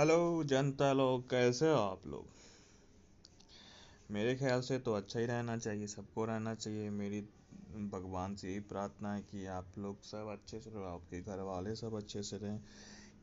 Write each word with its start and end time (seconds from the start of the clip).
Hello 0.00 0.44
जनता 0.44 0.92
लोग, 0.92 1.30
कैसे 1.30 1.68
हो 1.68 1.74
आप 1.74 2.06
लोग? 2.06 2.26
मेरे 4.10 4.34
ख्याल 4.34 4.60
से 4.60 4.78
तो 4.78 4.92
अच्छा 4.92 5.20
ही 5.20 5.26
रहना 5.26 5.56
चाहिए, 5.56 5.86
सबको 5.86 6.24
रहना 6.24 6.54
चाहिए। 6.54 6.90
मेरी 6.90 7.20
भगवान 7.90 8.34
से 8.34 8.48
यही 8.48 8.60
प्रार्थना 8.60 9.14
है 9.14 9.20
कि 9.20 9.46
आप 9.46 9.66
लोग 9.78 10.02
सब 10.02 10.28
अच्छे 10.32 10.60
से 10.60 10.70
रहो, 10.70 10.84
आपके 10.84 11.20
घर 11.20 11.40
वाले 11.40 11.76
सब 11.76 11.96
अच्छे 11.96 12.22
से 12.22 12.36
रहें। 12.36 12.60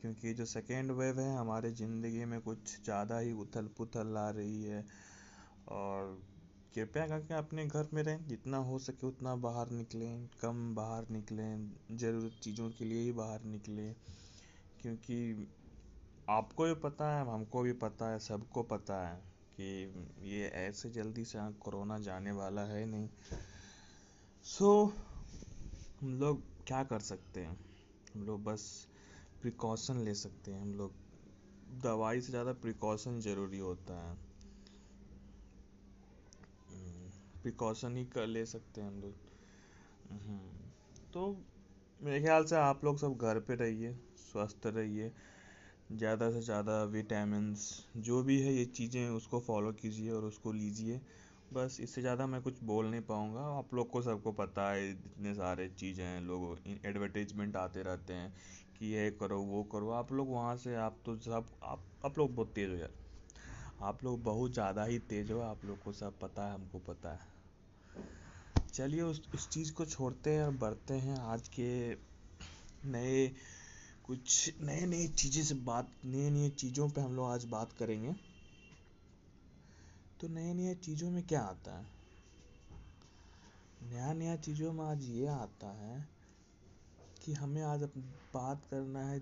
क्योंकि 0.02 0.34
जो 0.34 0.46
सेकेंड 0.46 0.92
वेव 0.92 1.20
है, 1.20 1.38
हमारे 1.38 1.72
ज़िंदगी 1.72 2.26
में 2.26 2.42
कुछ 2.42 2.84
ज़्यादा 2.84 3.20
ही 3.20 3.34
उथल 3.34 3.70
पुथल 3.78 4.18
आ 4.18 4.30
रही 4.30 4.64
है। 4.64 4.86
और 5.68 6.24
कृपया 6.76 7.08
करके 7.08 7.34
अपने 7.34 7.66
घर 7.66 7.88
में 7.94 8.04
रहें, 8.04 8.28
जितना 8.28 8.58
हो 8.58 8.80
सके 8.80 9.08
उतना 9.08 9.36
बाहर 9.36 9.70
निकलें, 9.70 10.28
कम 10.42 10.76
बाहर 10.76 11.06
निकलें, 11.12 11.72
ज़रूरत 11.92 12.40
चीज़ों 12.44 12.70
के 12.70 12.86
लिए 12.86 13.02
ही 13.02 13.12
बाहर 13.12 13.44
निकलें। 13.44 13.96
क्योंकि 14.82 15.48
आपको 16.30 16.64
भी 16.64 16.74
पता 16.74 17.18
है 17.18 17.26
हमको 17.32 17.62
भी 17.62 17.74
पता 17.74 18.10
है 18.12 18.20
सबको 18.20 18.64
पता 18.64 19.08
है 19.08 19.16
कि 19.60 19.68
ये 20.30 20.48
ऐसे 20.48 20.90
जल्दी 20.90 21.26
से 21.26 21.40
कोरोना 21.60 22.00
जाने 22.00 22.32
वाला 22.32 22.62
है 22.62 22.86
नहीं। 22.86 23.10
सो 24.44 24.86
so, 24.86 24.94
हम 26.02 26.20
लोग 26.20 26.42
क्या 26.68 26.84
कर 26.84 27.00
सकते 27.00 27.40
हैं? 27.40 27.58
हम 28.16 28.24
लोग 28.24 28.44
बस 28.44 28.88
प्रिकॉशन 29.42 29.98
ले 29.98 30.14
सकते 30.14 30.52
हैं। 30.52 30.62
हम 30.62 30.74
लोग 30.74 30.92
दवाई 31.82 32.22
से 32.22 32.32
ज़्यादा 32.32 32.54
प्रिकॉशन 32.54 33.20
ज़रूरी 33.20 33.58
होता 33.58 33.94
है। 33.94 34.16
प्रिकॉशन 37.44 37.98
ही 37.98 38.06
कर 38.06 38.28
ले 38.28 38.46
सकते 38.46 38.82
हैं 38.82 38.88
हम 38.88 39.02
लोग। 39.02 39.16
हम्म, 40.12 40.72
तो 41.14 41.46
मेरे 42.00 42.22
ख्याल 42.22 42.46
से 42.46 42.56
आप 42.56 42.84
लोग 42.86 42.98
सब 42.98 43.18
घर 43.18 43.40
पे 43.40 43.56
रहिए 43.56 43.94
स्वस्थ 44.18 44.66
रहिए। 44.66 45.12
ज़्यादा 45.90 46.30
से 46.32 46.42
ज़्यादा 46.42 46.84
विटामिन्स, 46.84 47.62
जो 47.98 48.22
भी 48.24 48.40
है 48.42 48.54
ये 48.54 48.66
चीज़ें 48.66 49.08
उसको 49.10 49.40
फॉलो 49.40 49.72
कीजिए 49.72 50.10
और 50.12 50.26
उसको 50.26 50.52
लीजिए। 50.52 51.00
बस 51.52 51.78
इससे 51.82 52.02
ज़्यादा 52.02 52.26
मैं 52.28 52.42
कुछ 52.42 52.64
बोल 52.64 52.86
नहीं 52.86 53.02
पाऊँगा। 53.02 53.42
आप 53.58 53.74
लोग 53.74 53.90
को 53.90 54.02
सबको 54.02 54.32
पता 54.32 54.70
है, 54.72 54.90
इतने 54.92 55.34
सारे 55.34 55.68
चीज़ें 55.70 56.04
हैं, 56.04 56.22
लोग 56.22 56.58
एडवर्टीजमेंट 56.86 57.56
आते 57.56 57.84
रहते 57.84 58.14
हैं 58.14 58.34
कि 58.80 58.94
ये 58.94 59.10
करो, 59.12 59.40
वो 59.40 59.64
करो। 59.64 59.90
आप 59.92 60.12
लोग 60.12 60.32
वहाँ 60.32 60.56
से, 60.56 60.76
आप 60.76 61.00
तो 61.06 61.16
सब, 61.18 61.46
आप 61.64 61.86
आप 62.06 62.18
लोग 62.18 62.36
बहुत 62.36 62.54
तेज़ 62.56 62.72
हो 62.72 62.78
यार। 62.78 62.94
आप 63.82 64.04
लोग 64.04 64.24
बहुत 64.24 64.54
ज़्यादा 64.54 64.84
ही 64.84 65.00
तेज़ 65.00 65.32
हो, 65.32 65.40
आप 65.40 65.66
लोग 65.66 65.80
को 65.80 65.92
सब 65.92 66.20
पता 66.20 66.48
है, 66.48 66.54
हमको 66.54 66.80
पता 66.80 67.14
है। 67.14 67.36
चलिए 68.74 69.02
उस 69.02 69.22
उस 69.36 69.50
चीज़ 69.50 69.74
को 69.74 69.86
छोड़ते 69.86 70.30
हैं 70.30 70.44
और 70.44 70.52
बढ़ते 70.58 70.94
हैं 70.94 71.18
आज 71.18 71.48
के 71.48 71.94
नए 72.86 73.32
कुछ 74.08 74.54
नए 74.62 74.86
नए 74.86 75.08
चीज़ें 75.08 75.44
से 75.44 75.54
बात 75.66 75.92
नए 76.06 76.30
नए 76.30 76.50
चीज़ों 76.50 76.88
पे 76.90 77.02
हम 77.02 77.16
लोग 77.16 77.26
आज 77.26 77.46
बात 77.46 77.74
करेंगे। 77.74 78.14
तो 80.20 80.28
नए 80.28 80.54
नए 80.54 80.76
चीज़ों 80.76 81.10
में 81.12 81.22
क्या 81.24 81.42
आता 81.42 81.78
है? 81.78 81.86
नया 83.84 84.14
नया 84.14 84.36
चीज़ों 84.36 84.72
में 84.74 84.84
आज 84.86 85.04
ये 85.04 85.26
आता 85.28 85.72
है 85.74 86.08
कि 87.26 87.34
हमें 87.34 87.62
आज 87.62 87.84
बात 88.34 88.66
करना 88.66 89.04
है 89.08 89.20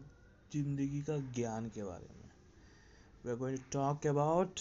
ज़िंदगी 0.51 1.01
का 1.01 1.17
ज्ञान 1.33 1.69
के 1.69 1.83
बारे 1.83 2.13
में। 2.13 2.29
We 3.25 3.31
are 3.31 3.37
going 3.37 3.57
to 3.57 3.69
talk 3.71 4.07
about 4.07 4.59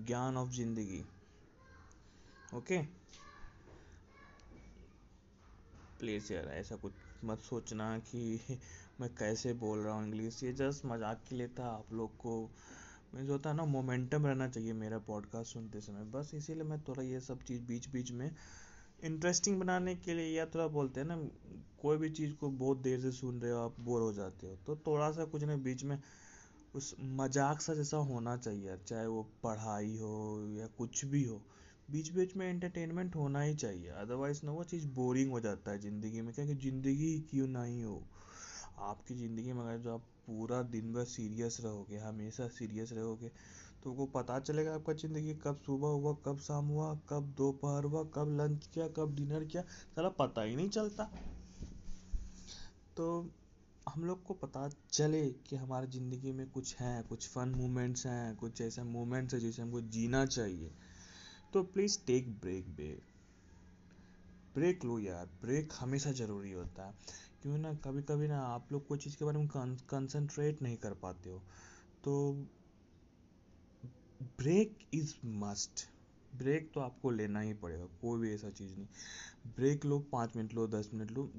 ज्ञान 0.00 0.36
ऑफ़ 0.36 0.50
ज़िंदगी। 0.50 1.04
ओके 2.54 2.82
प्लीज़ 6.00 6.32
यार, 6.32 6.48
ऐसा 6.48 6.76
कुछ 6.76 6.92
मत 7.24 7.38
सोचना 7.40 7.98
कि 7.98 8.38
मैं 9.00 9.08
कैसे 9.10 9.52
बोल 9.52 9.78
रहा 9.78 9.94
हूँ 9.94 10.04
इंग्लिश 10.04 10.42
ये 10.42 10.52
जस्ट 10.52 10.84
मज़ाक 10.86 11.22
के 11.28 11.36
लिए 11.36 11.48
था 11.48 11.64
आप 11.66 11.92
लोग 11.92 12.16
को। 12.16 12.34
मीन्स 13.14 13.30
होता 13.30 13.50
है 13.50 13.56
ना 13.56 13.64
मोमेंटम 13.64 14.26
रहना 14.26 14.48
चाहिए 14.48 14.72
मेरा 14.72 14.98
पॉडकास्ट 14.98 15.52
सुनते 15.52 15.80
समय। 15.80 16.04
बस 16.12 16.30
इसीलिए 16.34 16.64
मैं 16.64 16.78
थोड़ा 16.80 17.02
ये 17.02 17.20
सब 17.20 17.42
चीज़ 17.42 17.62
बीच 17.62 17.88
बीच 17.88 18.12
में 18.12 18.30
इंटरेस्टिंग 19.04 19.58
बनाने 19.60 19.94
के 19.94 20.14
लिए 20.14 20.36
या 20.36 20.46
थोड़ा 20.46 20.66
बोलते 20.68 21.00
हैं 21.00 21.06
ना, 21.06 21.16
कोई 21.82 21.96
भी 21.96 22.10
चीज़ 22.10 22.34
को 22.34 22.50
बहुत 22.50 22.82
देर 22.82 23.00
से 23.00 23.10
सुन 23.12 23.40
रहे 23.40 23.50
हो, 23.50 23.58
आप 23.58 23.80
बोर 23.80 24.02
हो 24.02 24.12
जाते 24.12 24.46
हो। 24.46 24.56
तो 24.66 24.76
थोड़ा 24.86 25.10
सा 25.12 25.24
कुछ 25.24 25.42
ना 25.42 25.56
बीच 25.56 25.84
में 25.84 25.98
उस 26.74 26.94
मज़ाक 27.00 27.60
सा 27.60 27.74
जैसा 27.74 27.96
होना 27.96 28.36
चाहिए, 28.36 28.76
चाहे 28.78 29.06
वो 29.06 29.22
पढ़ाई 29.42 29.96
हो 29.98 30.48
या 30.50 30.66
कुछ 30.78 31.04
भी 31.04 31.24
हो। 31.24 31.42
बीच 31.88 32.12
बीच 32.12 32.36
में 32.36 32.46
एंटरटेनमेंट 32.46 33.16
होना 33.16 33.40
ही 33.40 33.54
चाहिए 33.54 33.88
अदरवाइज़ 33.90 34.40
ना 34.44 34.52
वो 34.52 34.64
चीज़ 34.64 34.86
बोरिंग 34.86 35.30
हो 35.30 35.40
जाता 35.40 35.70
है 35.70 35.78
ज़िंदगी 35.78 36.20
में, 36.20 36.34
क्योंकि 36.34 36.54
ज़िंदगी 36.54 37.18
क्यों 37.30 37.48
नहीं 37.48 37.84
हो? 37.84 38.02
आपकी 38.78 39.14
ज़िंदगी 39.14 39.52
में 39.52 39.62
अगर 39.62 39.78
जो 39.78 39.94
आप 39.94 40.02
पूरा 40.26 40.62
दिन 40.64 40.92
भर 40.92 41.04
सीरियस 41.06 41.58
रहोगे, 41.60 41.98
हमेशा 41.98 42.46
सीरियस 42.48 42.92
रहोगे 42.92 43.30
तो 43.84 43.92
वो 43.92 44.06
पता 44.06 44.38
चलेगा 44.40 44.74
आपका 44.74 44.92
ज़िंदगी 44.92 45.34
कब 45.34 45.56
सुबह 45.66 45.88
हुआ, 45.88 46.12
कब 46.26 46.38
शाम 46.38 46.66
हुआ, 46.66 46.94
कब 47.08 47.34
दोपहर 47.36 47.84
हुआ, 47.84 48.02
कब 48.14 48.36
लंच 48.40 48.66
किया, 48.66 48.88
कब 48.88 49.14
डिनर 49.16 49.44
किया 49.44 49.62
सारा 49.62 50.08
पता 50.18 50.42
ही 50.42 50.56
नहीं 50.56 50.68
चलता। 50.68 51.10
तो 52.96 53.30
हम 53.88 54.04
लोग 54.04 54.22
को 54.22 54.34
पता 54.34 54.68
चले 54.92 55.22
कि 55.48 55.56
हमारी 55.56 55.86
ज़िंदगी 55.86 56.32
में 56.32 56.46
कुछ 56.50 56.74
है, 56.76 57.02
कुछ 57.02 57.28
फन 57.28 57.48
मोमेंट्स 57.48 58.06
हैं, 58.06 58.36
कुछ 58.36 58.60
ऐसे 58.60 58.82
मोमेंट्स 58.82 59.34
हैं 59.34 59.40
जिसे 59.40 59.62
हमको 59.62 59.80
जीना 59.80 60.24
चाहिए। 60.26 60.70
तो 61.52 61.62
please 61.64 61.98
take 62.06 62.30
break 62.40 62.74
break 62.76 63.02
break 64.54 64.84
लो 64.84 64.98
यार 64.98 65.26
ब्रेक 65.42 65.72
हमेशा 65.80 66.12
ज़रूरी 66.12 66.52
होता 66.52 66.86
है। 66.86 66.94
क्यों 67.44 67.56
ना 67.58 67.72
कभी 67.74 68.02
कभी 68.02 68.26
ना 68.28 68.38
आप 68.40 68.68
लोग 68.72 68.86
कोई 68.86 68.98
चीज़ 68.98 69.16
के 69.16 69.24
बारे 69.24 69.38
में 69.38 69.48
कंसंट्रेट 69.90 70.60
नहीं 70.62 70.76
कर 70.76 70.92
पाते 71.02 71.30
हो। 71.30 71.38
तो 72.04 72.32
ब्रेक 74.38 74.78
इज़ 74.94 75.14
मस्ट 75.24 75.84
ब्रेक 76.32 76.70
तो 76.74 76.80
आपको 76.80 77.10
लेना 77.10 77.40
ही 77.40 77.52
पड़ेगा, 77.54 77.84
कोई 78.00 78.20
भी 78.20 78.32
ऐसा 78.34 78.50
चीज़ 78.50 78.74
नहीं। 78.76 78.86
ब्रेक 79.56 79.84
लो, 79.84 79.98
पाँच 80.12 80.36
मिनट 80.36 80.54
लो, 80.54 80.66
दस 80.68 80.90
मिनट 80.94 81.10
लो। 81.10 81.30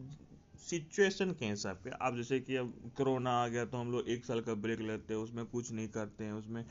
सिचुएशन 0.59 1.31
के 1.31 1.45
हिसाब 1.45 1.81
पे 1.83 1.89
आप 2.01 2.15
जैसे 2.15 2.39
कि 2.39 2.55
अब 2.55 2.73
कोरोना 2.97 3.31
आ 3.43 3.47
गया 3.47 3.65
तो 3.65 3.77
हम 3.77 3.91
लोग 3.91 4.09
एक 4.09 4.25
साल 4.25 4.41
का 4.41 4.53
ब्रेक 4.55 4.81
लेते 4.81 5.13
हैं, 5.13 5.21
उसमें 5.21 5.45
कुछ 5.45 5.71
नहीं 5.71 5.87
करते 5.89 6.23
हैं, 6.23 6.33
उसमें 6.33 6.65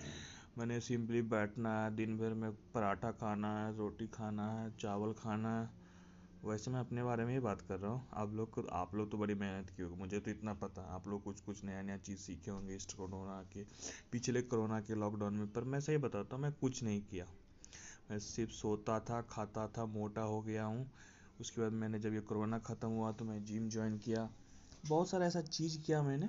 मैंने 0.58 0.80
सिंपली 0.80 1.22
बैठना 1.22 1.82
है, 1.84 1.94
दिन 1.96 2.16
भर 2.18 2.34
में 2.34 2.50
पराठा 2.74 3.10
खाना 3.12 3.58
है, 3.58 3.76
रोटी 3.76 4.06
खाना 4.06 4.50
है, 4.52 4.70
चावल 4.80 5.12
खाना 5.12 5.60
है। 5.60 5.83
वैसे 6.44 6.70
मैं 6.70 6.80
अपने 6.80 7.02
बारे 7.02 7.24
में 7.24 7.32
ही 7.32 7.38
बात 7.40 7.60
कर 7.60 7.78
रहा 7.78 7.90
हूँ। 7.90 8.08
आप 8.14 8.32
लोग 8.34 8.50
को, 8.50 8.62
आप 8.72 8.94
लोग 8.94 9.10
तो 9.10 9.18
बड़ी 9.18 9.34
मेहनत 9.34 9.70
की 9.70 9.82
होगी, 9.82 9.96
मुझे 9.98 10.18
तो 10.18 10.30
इतना 10.30 10.52
पता 10.54 10.82
आप 10.94 11.06
लोग 11.08 11.22
कुछ 11.24 11.40
कुछ 11.40 11.62
नया 11.64 11.82
नया 11.82 11.96
चीज़ 11.98 12.18
सीखे 12.18 12.50
होंगे 12.50 12.74
इस 12.76 12.86
कोरोना 12.86 13.40
के, 13.52 13.64
पिछले 14.12 14.42
कोरोना 14.42 14.80
के 14.80 14.94
लॉकडाउन 14.94 15.34
में, 15.34 15.46
पर 15.52 15.64
मैं 15.64 15.80
सही 15.80 15.98
बताता 15.98 16.36
हूँ, 16.36 16.42
मैं 16.42 16.52
कुछ 16.52 16.82
नहीं 16.82 17.00
किया। 17.02 17.26
मैं 18.10 18.18
सिर्फ़ 18.18 18.52
सोता 18.52 18.98
था, 19.00 19.20
खाता 19.30 19.66
था, 19.68 19.84
मोटा 19.86 20.22
हो 20.22 20.40
गया 20.42 20.64
हूँ। 20.64 20.90
उसके 21.40 21.60
बाद 21.60 21.72
मैंने 21.72 21.98
जब 21.98 22.14
ये 22.14 22.20
कोरोना 22.22 22.58
ख़त्म 22.60 22.88
हुआ 22.88 23.12
तो 23.12 23.24
मैं 23.24 23.44
जिम 23.44 23.68
ज्वाइन 23.68 23.96
किया। 23.98 24.28
बहुत 24.88 25.08
सारा 25.10 25.26
ऐसा 25.26 25.40
चीज़ 25.42 25.80
किया 25.82 26.02
मैंने 26.02 26.28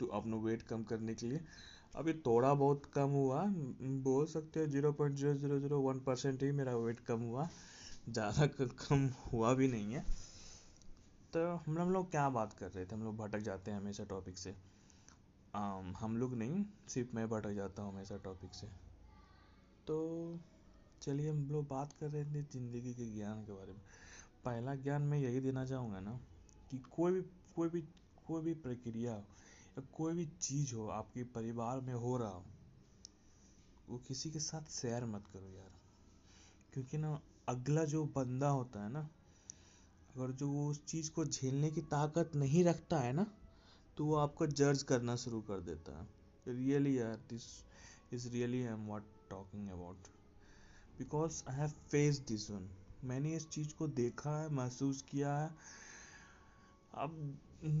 तो 0.00 0.06
अपना 0.06 0.36
वेट 0.38 0.62
कम 0.62 0.82
करने 0.84 1.14
के 1.14 1.26
लिए। 1.26 1.40
अभी 1.94 2.12
थोड़ा 2.26 2.52
बहुत 2.54 2.90
कम 2.94 3.10
हुआ, 3.10 3.44
बोल 3.46 4.26
सकते 4.26 4.60
हो 4.60 4.66
zero 4.66 4.92
point 4.92 5.16
zero 5.16 5.34
zero 5.34 5.58
zero 5.60 5.80
one 5.80 6.00
percent 6.00 6.42
ही 6.42 6.50
मेरा 6.52 6.76
वेट 6.76 7.00
कम 7.00 7.20
हुआ। 7.22 7.48
ज़्यादा 8.06 8.46
कम 8.46 9.08
हुआ 9.32 9.52
भी 9.54 9.68
नहीं 9.68 9.94
है। 9.94 10.04
तो 11.32 11.46
हम 11.56 11.78
हम 11.78 11.90
लोग 11.90 12.10
क्या 12.10 12.28
बात 12.30 12.52
कर 12.52 12.70
रहे 12.70 12.84
थे? 12.86 12.94
हम 12.94 13.02
लोग 13.02 13.16
भटक 13.16 13.38
जाते 13.38 13.70
हैं 13.70 13.78
हमेशा 13.78 14.04
टॉपिक 14.04 14.38
से। 14.38 14.54
आम, 15.54 15.94
हम 16.00 16.16
लोग 16.16 16.34
नहीं 16.34 16.64
सिर्फ़ 16.88 17.16
मैं 17.16 17.28
भटक 17.28 17.52
जाता 17.52 17.82
हूँ 17.82 17.92
हमेशा 17.94 18.16
टॉपिक 18.16 18.54
से। 18.54 18.66
तो 19.86 19.96
चलिए 21.02 21.30
हम 21.30 21.48
लोग 21.50 21.68
बात 21.68 21.92
कर 21.92 22.10
रहे 22.10 22.24
थे 22.24 22.42
ज़िंदगी 22.42 22.94
के 22.94 23.10
ज्ञान 23.14 23.44
के 23.44 23.52
बारे 23.52 23.72
में। 23.72 23.82
पहला 24.44 24.74
ज्ञान 24.74 25.02
मैं 25.02 25.18
यही 25.18 25.40
देना 25.40 25.64
चाहूँगा 25.64 26.00
ना 26.00 26.18
कि 26.70 26.78
कोई 26.78 27.12
भी 27.12 27.22
कोई 27.56 27.68
भी 27.68 27.80
कोई 28.26 28.42
भी 28.42 28.54
प्रक्रिया 28.54 29.12
या 29.12 29.82
कोई 29.92 30.14
भी 30.14 30.26
चीज़ 30.26 30.74
हो 30.74 30.86
आपके 30.88 31.22
परिवार 31.34 31.80
में 31.80 31.94
हो 31.94 32.16
रहा 32.16 32.28
हो 32.28 32.44
वो 33.88 33.98
किसी 33.98 34.30
के 34.30 34.40
साथ 34.40 34.70
शेयर 34.70 35.04
मत 35.04 35.26
करो 35.26 35.50
यार। 35.50 35.70
क्योंकि 36.72 36.98
ना 36.98 37.20
अगला 37.48 37.84
जो 37.84 38.04
बंदा 38.16 38.48
होता 38.48 38.82
है 38.84 38.92
ना, 38.92 39.00
अगर 40.14 40.32
जो 40.32 40.48
वो 40.48 40.68
उस 40.70 40.84
चीज़ 40.86 41.10
को 41.10 41.24
झेलने 41.24 41.70
की 41.70 41.80
ताकत 41.80 42.32
नहीं 42.36 42.64
रखता 42.64 42.98
है 42.98 43.12
ना 43.12 43.26
तो 43.96 44.04
वो 44.04 44.14
आपको 44.16 44.46
जज 44.46 44.82
करना 44.82 45.16
शुरू 45.16 45.40
कर 45.40 45.60
देता 45.60 45.98
है। 45.98 46.54
रियली 46.56 46.98
यार 46.98 47.16
this 47.30 47.44
is 48.12 48.28
really 48.28 48.62
I 48.62 48.72
am 48.72 48.86
what 48.86 49.06
talking 49.30 49.68
about 49.68 50.08
because 50.98 51.42
I 51.48 51.56
have 51.56 51.72
face 51.90 52.18
this 52.18 52.50
one 52.50 52.68
मैंने 53.04 53.34
इस 53.36 53.48
चीज़ 53.50 53.74
को 53.74 53.88
देखा 53.88 54.38
है, 54.40 54.48
महसूस 54.48 55.02
किया 55.02 55.36
है। 55.38 55.50
अब 56.94 57.38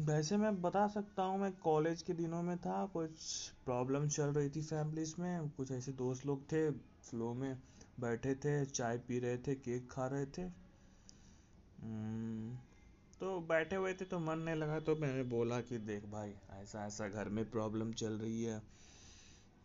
वैसे 0.08 0.36
मैं 0.36 0.60
बता 0.62 0.86
सकता 0.88 1.22
हूँ, 1.22 1.38
मैं 1.40 1.52
कॉलेज 1.52 2.02
के 2.02 2.12
दिनों 2.12 2.42
में 2.42 2.56
था, 2.58 2.84
कुछ 2.86 3.50
प्रॉब्लम 3.64 4.08
चल 4.08 4.32
रही 4.32 4.50
थी 4.50 4.62
फैमिलीज़ 4.62 5.14
में, 5.18 5.48
कुछ 5.48 5.70
ऐसे 5.72 5.92
दोस्त 5.92 6.26
लोग 6.26 6.44
थे 6.44 6.70
फ्लो 6.70 7.32
में। 7.34 7.56
बैठे 7.98 8.34
थे 8.34 8.64
चाय 8.66 8.98
पी 8.98 9.18
रहे 9.18 9.36
थे 9.38 9.54
केक 9.56 9.90
खा 9.90 10.06
रहे 10.06 10.26
थे। 10.28 10.42
हम्म, 11.78 12.56
तो 13.20 13.38
बैठे 13.48 13.76
हुए 13.76 13.92
थे 13.94 14.04
तो 14.04 14.18
मन 14.18 14.38
नहीं 14.38 14.54
लगा 14.54 14.78
तो 14.80 14.94
मैंने 14.96 15.22
बोला 15.30 15.60
कि 15.60 15.78
देख 15.80 16.04
भाई 16.06 16.32
ऐसा 16.52 16.84
ऐसा 16.86 17.08
घर 17.08 17.28
में 17.28 17.44
प्रॉब्लम 17.50 17.92
चल 17.94 18.18
रही 18.18 18.42
है। 18.42 18.58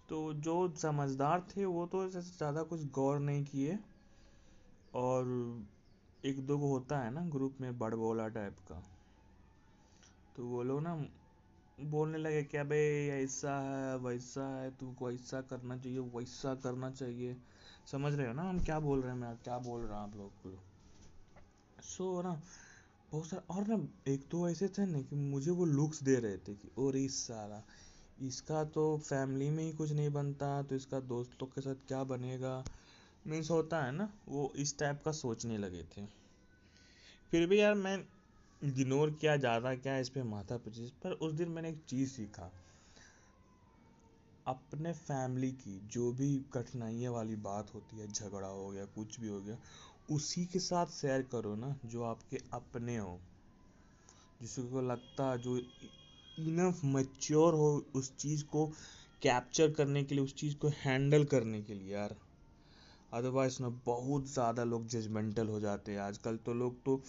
तो 0.10 0.22
जो 0.40 0.56
समझदार 0.78 1.46
थे 1.50 1.66
वो 1.66 1.86
तो 1.86 2.08
ज़्यादा 2.10 2.64
कुछ 2.64 2.86
गौर 2.92 3.20
नहीं 3.20 3.44
किए। 3.46 3.78
और 4.94 5.28
एक 6.24 6.40
दो 6.48 6.58
को 6.60 6.68
होता 6.68 7.00
है 7.00 7.12
ना 7.14 7.22
ग्रुप 7.30 7.58
में 7.62 7.78
बड़बोला 7.80 8.28
टाइप 8.30 8.56
का। 8.68 8.82
तो 10.36 10.46
वो 10.46 10.64
लोग 10.64 10.82
ना 10.82 10.94
बोलने 11.78 12.18
लगे 12.18 12.44
क्या 12.44 12.64
भाई 12.64 13.08
ऐसा 13.14 13.60
है 13.62 13.98
वैसा 13.98 14.48
है 14.56 14.70
तुमको 14.78 15.12
ऐसा 15.12 15.42
करना 15.42 15.78
चाहिए 15.78 16.00
वैसा 16.16 16.54
करना 16.56 16.90
चाहिए। 16.92 17.36
समझ 17.88 18.14
रहे 18.14 18.28
हो 18.28 18.34
ना 18.34 18.42
हम 18.42 18.60
क्या 18.60 18.80
बोल 18.80 19.02
रहे 19.02 19.12
हैं 19.12 19.20
मैं 19.20 19.36
क्या 19.38 19.58
बोल 19.58 19.82
रहा 19.82 20.02
हूँ 20.02 20.10
आप 20.10 20.18
लोग? 20.18 20.32
को 20.32 20.50
सो 21.82 22.18
so, 22.18 22.24
ना 22.24 22.42
बहुत 23.12 23.28
सारा 23.28 23.56
और 23.56 23.68
ना 23.68 23.88
एक 24.08 24.28
दो 24.32 24.50
ऐसे 24.50 24.68
थे 24.68 24.86
ना 24.86 25.02
कि 25.02 25.16
मुझे 25.16 25.52
वो 25.52 25.66
लुक्स 25.66 26.04
दे 26.04 26.16
रहे 26.16 26.38
थे 26.38 26.54
कि 26.56 26.70
और 26.78 26.98
इस 26.98 27.28
सारा 27.28 27.64
इसका 28.22 28.64
तो 28.64 28.98
फैमिली 28.98 29.50
में 29.50 29.64
ही 29.64 29.74
कुछ 29.74 29.92
नहीं 29.92 30.10
बनता 30.10 30.64
तो 30.64 30.76
इसका 30.76 31.00
दोस्तों 31.00 31.48
के 31.48 31.62
साथ 31.62 31.76
क्या 31.88 32.04
बनेगा? 32.04 32.64
मीन्स 33.28 33.52
होता 33.52 33.84
है 33.84 33.92
ना 33.92 34.14
वो 34.28 34.54
इस 34.56 34.78
टाइप 34.80 35.02
का 35.06 35.12
सोचने 35.12 35.58
लगे 35.58 35.84
थे। 35.84 36.06
फिर 37.32 37.48
भी 37.48 37.60
यार 37.62 37.74
मैं 37.74 37.98
इग्नोर 38.64 39.12
किया 39.12 39.38
ज़्यादा 39.38 39.76
क्या 39.76 39.98
इस 39.98 40.10
पर 40.10 40.24
माथा 40.24 40.58
पच्चीस 40.58 40.92
पर 40.92 41.12
उस 41.12 41.34
दिन 41.34 41.50
मैंने 41.50 41.70
एक 41.70 41.84
चीज़ 41.88 42.10
सीखा। 42.10 42.52
अपने 44.48 44.94
फैमिली 44.94 45.52
की 45.52 45.80
जो 45.88 46.12
भी 46.12 46.46
कठिनाइयाँ 46.54 47.14
वाली 47.14 47.36
बात 47.36 47.74
होती 47.74 47.98
है, 47.98 48.08
झगड़ा 48.08 48.48
हो 48.48 48.70
गया, 48.70 48.86
कुछ 48.86 49.20
भी 49.20 49.28
हो 49.28 49.42
गया, 49.42 49.58
उसी 50.12 50.46
के 50.46 50.60
साथ 50.60 50.86
शेयर 50.86 51.22
करो 51.22 51.56
ना, 51.56 51.76
जो 51.86 52.04
आपके 52.04 52.38
अपने 52.54 52.98
हो। 52.98 53.20
जिसको 54.42 54.82
लगता 54.82 55.36
जो 55.36 55.58
इनफ 56.40 56.82
मैच्योर 56.86 57.54
हो 57.54 57.86
उस 57.96 58.16
चीज़ 58.18 58.46
को 58.46 58.68
कैप्चर 59.22 59.72
करने 59.72 60.04
के 60.04 60.16
लिए, 60.16 60.24
उस 60.24 60.36
चीज़ 60.36 60.56
को 60.58 60.68
हैंडल 60.68 61.24
करने 61.24 61.62
के 61.62 61.74
लिए 61.74 61.94
यार। 61.94 62.16
अदरवाइज़ 63.14 63.58
ना 63.62 63.70
बहुत 63.70 64.28
ज़्यादा 64.28 64.64
लोग 64.64 64.88
जजमेंटल 64.88 65.48
हो 65.48 65.60
जाते 65.60 65.92
हैं। 65.92 66.00
आजकल 66.00 66.38
तो 66.38 66.54
लोग 66.54 66.84
तो 66.84 67.02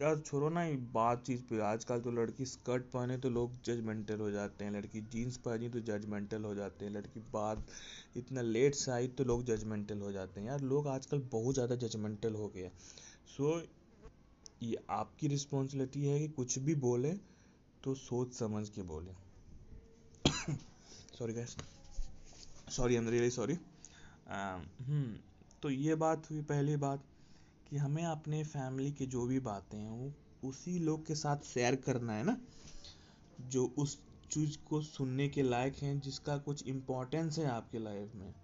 यार 0.00 0.18
छोड़ो 0.18 0.48
ना 0.48 0.60
बात 0.92 1.22
चीज़ 1.24 1.42
पे। 1.44 1.60
आजकल 1.62 2.00
तो 2.00 2.10
लड़की 2.12 2.44
स्कर्ट 2.46 2.82
पहने 2.92 3.16
तो 3.18 3.30
लोग 3.30 3.56
जजमेंटल 3.64 4.20
हो 4.20 4.30
जाते 4.30 4.64
हैं। 4.64 4.72
लड़की 4.72 5.00
जीन्स 5.12 5.36
पहनी 5.38 5.68
तो 5.68 5.80
जजमेंटल 5.88 6.44
हो 6.44 6.54
जाते 6.54 6.84
हैं। 6.84 6.92
लड़की 6.92 7.20
बात 7.32 7.66
इतना 8.16 8.42
लेट 8.42 8.74
से 8.74 8.90
आई 8.92 9.08
तो 9.10 9.24
लोग 9.24 9.44
जजमेंटल 9.46 10.00
हो 10.00 10.12
जाते 10.12 10.40
हैं। 10.40 10.46
यार 10.46 10.60
लोग 10.62 10.88
आजकल 10.88 11.18
बहुत 11.32 11.54
ज़्यादा 11.54 11.76
जजमेंटल 11.78 12.34
हो 12.34 12.48
गए 12.48 12.70
सो 13.28 13.60
ये 14.62 14.76
आपकी 14.92 15.28
रिस्पॉन्सिबिलिटी 15.28 16.04
है 16.04 16.18
कि 16.18 16.28
कुछ 16.30 16.58
भी 16.60 16.74
बोले 16.80 17.12
तो 17.84 17.94
सोच 17.96 18.32
समझ 18.34 18.68
के 18.68 18.82
बोले। 18.84 19.12
Sorry 21.18 21.32
guys 21.34 21.56
sorry 22.70 22.98
really 23.00 23.30
sorry 23.30 23.54
तो 25.62 25.70
ये 25.70 25.94
बात 25.96 26.30
हुई, 26.30 26.40
पहली 26.42 26.76
बात। 26.78 27.04
कि 27.70 27.76
हमें 27.76 28.04
अपने 28.04 28.44
फैमिली 28.44 28.92
की 28.92 29.06
जो 29.06 29.26
भी 29.26 29.40
बातें 29.40 29.78
हैं, 29.78 29.90
वो 29.90 30.12
उसी 30.48 30.78
लोग 30.78 31.06
के 31.06 31.14
साथ 31.14 31.36
शेयर 31.36 31.76
करना 31.76 32.12
है 32.12 32.24
ना, 32.24 32.36
जो 33.40 33.74
उस 33.78 34.02
चीज़ 34.30 34.58
को 34.58 34.80
सुनने 34.80 35.28
के 35.28 35.42
लायक 35.42 35.76
हैं, 35.76 36.00
जिसका 36.00 36.38
कुछ 36.38 36.66
इम्पोर्टेंस 36.66 37.38
है 37.38 37.46
आपके 37.46 37.78
लाइफ 37.78 38.12
में। 38.14 38.34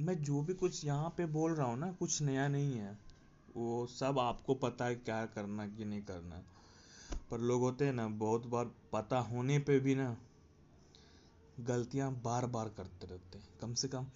मैं 0.00 0.22
जो 0.22 0.42
भी 0.42 0.54
कुछ 0.54 0.84
यहाँ 0.84 1.14
पे 1.16 1.26
बोल 1.26 1.54
रहा 1.54 1.66
हूँ 1.66 1.78
ना, 1.78 1.92
कुछ 1.92 2.22
नया 2.22 2.48
नहीं 2.48 2.78
है। 2.78 2.98
वो 3.56 3.86
सब 3.86 4.18
आपको 4.18 4.54
पता 4.54 4.84
है 4.84 4.94
क्या 4.94 5.26
करना, 5.26 5.66
कि 5.68 5.84
नहीं 5.84 6.02
करना। 6.02 6.42
पर 7.30 7.38
लोग 7.38 7.60
होते 7.60 7.86
हैं 7.86 7.92
ना, 7.92 8.08
बहुत 8.08 8.46
बार 8.46 8.70
पता 8.92 9.18
होने 9.18 9.58
पे 9.58 9.80
भी 9.80 9.94
ना, 9.94 10.16
गलतियाँ 11.60 12.12
बार 12.12 12.46
बार 12.46 12.68
करते 12.68 13.06
रहते 13.06 13.38
हैं। 13.38 13.48
कम 13.60 13.74
से 13.74 13.88
कम 13.88 14.06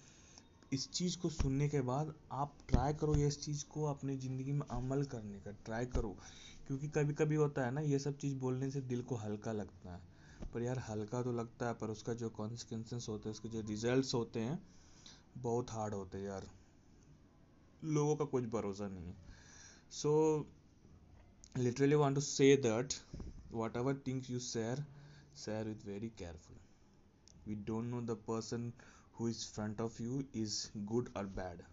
इस 0.73 0.91
चीज़ 0.91 1.17
को 1.17 1.29
सुनने 1.29 1.69
के 1.69 1.81
बाद 1.81 2.13
आप 2.31 2.57
ट्राई 2.67 2.93
करो 2.93 3.15
ये 3.15 3.27
इस 3.27 3.41
चीज़ 3.45 3.65
को 3.65 3.83
अपनी 3.83 4.17
ज़िंदगी 4.17 4.51
में 4.51 4.67
अमल 4.67 5.03
करने 5.03 5.39
का 5.39 5.51
ट्राई 5.51 5.85
करो। 5.85 6.17
क्योंकि 6.67 6.87
कभी 6.87 7.13
कभी 7.13 7.35
होता 7.35 7.65
है 7.65 7.71
ना, 7.71 7.81
ये 7.81 7.99
सब 7.99 8.17
चीज़ 8.17 8.35
बोलने 8.35 8.69
से 8.71 8.81
दिल 8.81 9.01
को 9.01 9.15
हल्का 9.15 9.51
लगता 9.51 9.93
है। 9.93 10.01
पर 10.53 10.61
यार 10.61 10.79
हल्का 10.79 11.21
तो 11.23 11.31
लगता 11.31 11.67
है, 11.67 11.73
पर 11.73 11.89
उसका 11.89 12.13
जो 12.13 12.29
कॉन्सिक्वेंसेस 12.29 13.05
होते 13.09 13.29
हैं, 13.29 13.31
उसके 13.31 13.49
जो 13.49 13.61
रिजल्ट्स 13.61 14.13
होते 14.13 14.39
हैं, 14.39 14.59
बहुत 15.37 15.71
हार्ड 15.71 15.93
होते 15.93 16.17
हैं 16.17 16.25
यार। 16.25 16.49
लोगों 17.83 18.15
का 18.15 18.25
कुछ 18.25 18.43
भरोसा 18.43 18.87
नहीं 18.87 19.07
है। 19.07 19.15
So 19.91 20.47
literally 21.57 21.95
want 21.95 22.15
to 22.15 22.21
say 22.21 22.55
that 22.57 22.93
whatever 23.77 24.03
things 24.07 24.29
you 24.29 24.39
share 24.39 24.85
share 25.37 25.67
with 25.67 25.85
very 25.85 26.09
careful 26.09 26.57
we 27.47 27.55
don't 27.55 27.85
know 27.85 28.01
the 28.01 28.09
person 28.09 28.73
who 29.19 29.27
is 29.27 29.43
front 29.55 29.81
of 29.81 29.99
you 29.99 30.25
is 30.33 30.71
good 30.85 31.09
or 31.15 31.23
bad. 31.23 31.63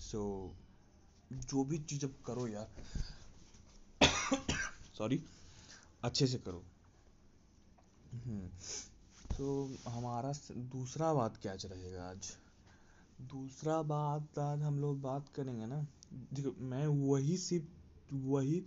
So, 0.00 0.50
जो 1.32 1.64
भी 1.64 1.78
चीज़ 1.78 2.04
अब 2.04 2.14
करो 2.26 2.46
यार 2.48 2.68
सॉरी 4.98 5.22
अच्छे 6.04 6.26
से 6.26 6.38
करो। 6.38 6.64
तो 9.36 9.76
हमारा 9.88 10.32
दूसरा 10.56 11.12
बात 11.14 11.36
क्या 11.36 11.52
रहेगा 11.52 12.04
आज? 12.04 12.30
दूसरा 13.20 13.82
बात 13.82 14.38
आज 14.38 14.62
हम 14.62 14.78
लोग 14.78 15.00
बात 15.00 15.28
करेंगे 15.28 15.66
ना। 15.66 15.86
देखो, 16.32 16.54
मैं 16.60 16.86
वही 16.86 17.36
सिर्फ़ 17.36 18.14
वही 18.14 18.64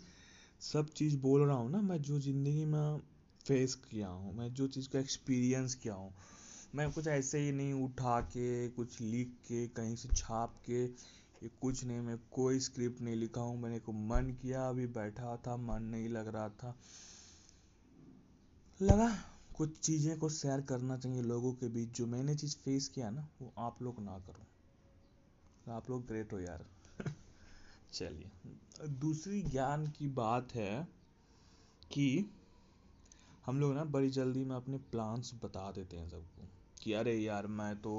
सब 0.62 0.90
चीज़ 0.90 1.18
बोल 1.18 1.48
रहा 1.48 1.58
हूँ 1.58 1.72
ना, 1.72 1.82
मैं 1.82 2.02
जो 2.02 2.20
ज़िंदगी 2.20 2.66
में 2.66 3.00
फेस 3.48 3.76
किया 3.76 4.08
हूँ, 4.08 4.34
मैं 4.34 4.54
जो 4.54 4.68
चीज़ 4.68 4.90
का 4.90 5.00
एक्सपीरियंस 5.00 5.76
किया 5.76 5.94
हूँ 5.94 6.14
मैं 6.75 6.92
कुछ 6.92 7.08
ऐसे 7.08 7.40
ही 7.40 7.52
नहीं 7.52 7.74
उठा 7.74 8.22
के, 8.22 8.69
कुछ 8.69 9.02
लिख 9.02 9.28
के, 9.28 9.68
कहीं 9.68 9.96
से 9.96 10.10
छाप 10.10 10.56
के, 10.66 10.86
ये 11.44 11.50
कुछ 11.62 11.84
नहीं, 11.84 12.00
मैं 12.00 12.19
कोई 12.31 12.60
स्क्रिप्ट 12.60 13.02
नहीं 13.02 13.16
लिखा 13.16 13.42
हूँ। 13.42 13.62
मैंने 13.62 13.80
को 13.80 13.92
मन 13.92 14.38
किया, 14.42 14.69
अभी 14.69 14.88
बैठा 14.88 15.38
था, 15.38 15.58
मन 15.58 15.84
नहीं 15.84 16.10
लग 16.10 16.28
रहा 16.28 16.50
था। 16.50 16.78
लगा 18.81 19.18
कुछ 19.56 19.80
चीज़ें 19.80 20.19
को 20.19 20.30
शेयर 20.30 20.62
करना 20.62 20.98
चाहिए 20.98 21.22
लोगों 21.22 21.54
के 21.54 21.68
बीच। 21.68 21.90
जो 21.90 22.08
मैंने 22.08 22.36
चीज़ 22.36 22.58
फेस 22.58 22.88
किया 22.88 23.10
ना, 23.10 23.30
वो 23.42 23.54
आप 23.58 23.81
लोग 23.81 24.04
ना 24.04 24.19
करो। 24.19 24.46
आप 25.72 25.90
लोग 25.90 26.08
ग्रेट 26.08 26.34
हो 26.34 26.40
यार। 26.40 26.66
चलिए। 27.94 28.31
दूसरी 28.88 29.42
ज्ञान 29.42 29.88
की 29.88 30.08
बात 30.08 30.56
है 30.56 30.88
कि 31.92 32.31
हम 33.46 33.60
लोग 33.60 33.74
ना 33.74 33.84
बड़ी 33.84 34.10
जल्दी 34.10 34.46
में 34.46 34.56
अपने 34.56 34.78
प्लान्स 34.78 35.34
बता 35.44 35.71
देते 35.71 35.97
हैं 35.97 36.09
सबको। 36.09 36.56
कि 36.88 36.94
अरे 36.94 37.14
यार 37.18 37.48
मैं 37.48 37.76
तो 37.76 37.94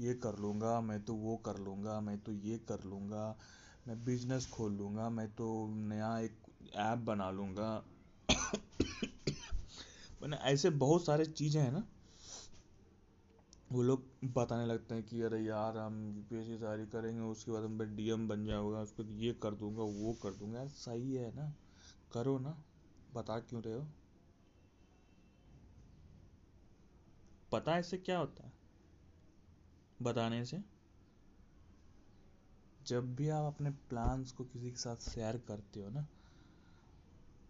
ये 0.00 0.14
कर 0.14 0.38
लूँगा, 0.38 0.80
मैं 0.80 1.04
तो 1.04 1.14
वो 1.14 1.36
कर 1.36 1.58
लूँगा, 1.58 2.00
मैं 2.00 2.18
तो 2.18 2.32
ये 2.32 2.58
कर 2.58 2.84
लूँगा, 2.84 3.24
मैं 3.88 4.04
बिज़नेस 4.04 4.46
खोल 4.46 4.72
लूँगा, 4.72 5.08
मैं 5.10 5.28
तो 5.28 5.66
नया 5.68 6.18
एक 6.18 6.36
ऐप 6.74 6.98
बना 6.98 7.30
लूँगा। 7.30 7.84
मैंने 10.22 10.36
ऐसे 10.36 10.70
बहुत 10.70 11.04
सारे 11.04 11.24
चीज़ें 11.24 11.60
हैं 11.62 11.72
ना, 11.72 11.84
वो 13.72 13.82
लोग 13.82 14.04
बताने 14.34 14.66
लगते 14.66 14.94
हैं 14.94 15.04
कि 15.04 15.20
अरे 15.22 15.40
यार 15.40 15.76
हम 15.78 16.00
यूपीएससी 16.16 16.56
तैयारी 16.56 16.86
करेंगे, 16.86 17.20
उसके 17.20 17.52
बाद 17.52 17.64
हम 17.64 17.78
डीएम 17.96 18.28
बन 18.28 18.46
जाऊँगा 18.46 18.78
उसके 18.78 19.02
ये 19.24 19.32
कर 19.42 19.54
दूँगा, 19.54 19.82
वो 19.82 20.12
कर 20.22 20.30
दूँगा। 20.30 20.66
सही 20.66 21.14
है 21.14 21.34
ना? 21.36 21.52
करो 22.12 22.38
ना। 22.38 22.56
बता 23.14 23.38
क्यों 23.40 23.62
रहे 23.62 23.74
हो? 23.74 23.86
पता 27.54 27.74
है 27.74 27.80
इससे 27.80 27.98
क्या 27.98 28.18
होता 28.18 28.46
है? 28.46 28.52
बताने 30.02 30.44
से। 30.44 30.62
जब 32.82 33.14
भी 33.14 33.28
आप 33.28 33.54
अपने 33.54 33.70
प्लान्स 33.70 34.32
को 34.32 34.44
किसी 34.44 34.70
के 34.70 34.76
साथ 34.76 34.96
शेयर 34.96 35.38
करते 35.38 35.80
हो 35.80 35.90
ना, 35.90 36.08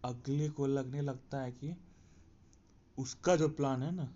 अगले 0.03 0.49
को 0.49 0.67
लगने 0.67 1.01
लगता 1.01 1.41
है 1.41 1.51
कि 1.51 1.75
उसका 2.97 3.35
जो 3.35 3.49
प्लान 3.49 3.83
है 3.83 3.91
ना, 3.91 4.15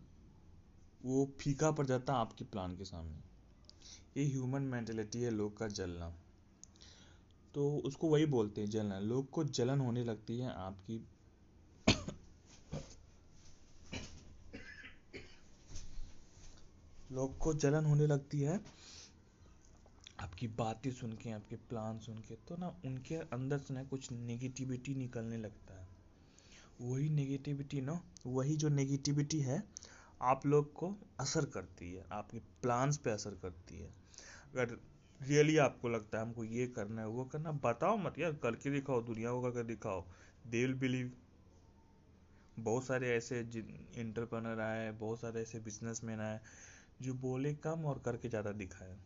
वो 1.06 1.32
फीका 1.40 1.72
पड़ 1.72 1.86
जाता 1.86 2.14
है 2.14 2.20
आपके 2.20 2.46
प्लान 2.46 2.78
के 2.78 2.86
सामने। 2.86 3.20
ये 4.18 4.28
ह्यूमन 4.28 4.62
मेंटेलिटी 4.62 5.22
है 5.22 5.32
लोग 5.32 5.58
का 5.58 5.68
जलना। 5.68 6.16
तो 7.54 7.78
उसको 7.78 8.08
वही 8.08 8.26
बोलते 8.26 8.62
हैं, 8.62 8.70
जलना। 8.70 9.00
लोग 9.00 9.30
को 9.30 9.44
जलन 9.44 9.80
होने 9.80 10.04
लगती 10.04 10.40
है 10.40 10.54
आपकी 10.54 11.08
लोग 17.12 17.38
को 17.38 17.54
जलन 17.54 17.86
होने 17.86 18.08
लगती 18.08 18.42
है। 18.42 18.60
आपकी 20.20 20.48
बातें 20.48 20.92
सुन 20.92 21.14
के, 21.14 21.32
आपके 21.32 21.56
प्लान 21.56 22.00
सुन 22.00 22.18
के 22.18 22.36
तो 22.36 22.58
ना 22.58 22.82
उनके 22.86 23.16
अंदर 23.16 23.58
से 23.58 23.74
ना 23.74 23.84
कुछ 23.84 24.12
नेगेटिविटी 24.12 24.96
निकलने 24.96 25.38
लगता 25.38 25.82
है। 25.82 25.88
वही 26.82 27.10
नेगेटिविटी 27.10 27.82
ना, 27.82 28.04
वही 28.26 28.56
जो 28.56 28.70
नेगेटिविटी 28.70 29.40
है, 29.40 29.64
आप 30.22 30.46
लोग 30.46 30.74
को 30.74 30.96
असर 31.20 31.46
करती 31.46 31.94
है, 31.94 32.06
आपके 32.12 32.40
प्लान्स 32.40 32.98
पे 32.98 33.10
असर 33.10 33.32
करती 33.32 33.78
है। 33.80 33.94
अगर 34.54 34.78
रियली 35.22 35.58
आपको 35.58 35.90
लगता 35.90 36.18
है 36.18 36.26
हमको 36.26 36.44
ये 36.44 36.68
करना 36.68 37.02
है, 37.02 37.08
वो 37.08 37.26
करना 37.26 37.52
बताओ 37.52 37.98
मत 37.98 38.20
यार, 38.20 38.34
करके 38.34 38.72
दिखाओ, 38.72 39.02
दुनिया 39.02 39.32
को 39.32 39.42
करके 39.42 39.64
दिखाओ। 39.64 40.06
दे 40.48 40.62
विल 40.62 40.74
बिलीव 40.74 41.14
बहुत 42.60 42.86
सारे 42.86 43.10
ऐसे 43.10 43.40
इंटरप्रनर 43.96 44.60
आए, 44.60 44.92
बहुत 44.92 45.20
सारे 45.20 45.42
ऐसे 45.42 45.60
बिजनेसमैन 45.60 46.20
आए 46.20 46.40
जो 47.02 47.14
बोले 47.14 47.54
कम 47.54 47.86
और 47.86 48.00
करके 48.00 48.30
ज़्यादा 48.30 48.52
दिखाए। 48.52 48.98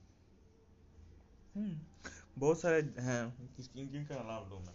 हम्म। 1.56 1.80
बहुत 2.40 2.62
सारे 2.62 2.82
हैं 3.00 3.54
किस 3.56 3.68
किन 3.68 4.06
का 4.06 4.16
नाम 4.16 4.50
दूँ 4.50 4.60
मैं? 4.60 4.74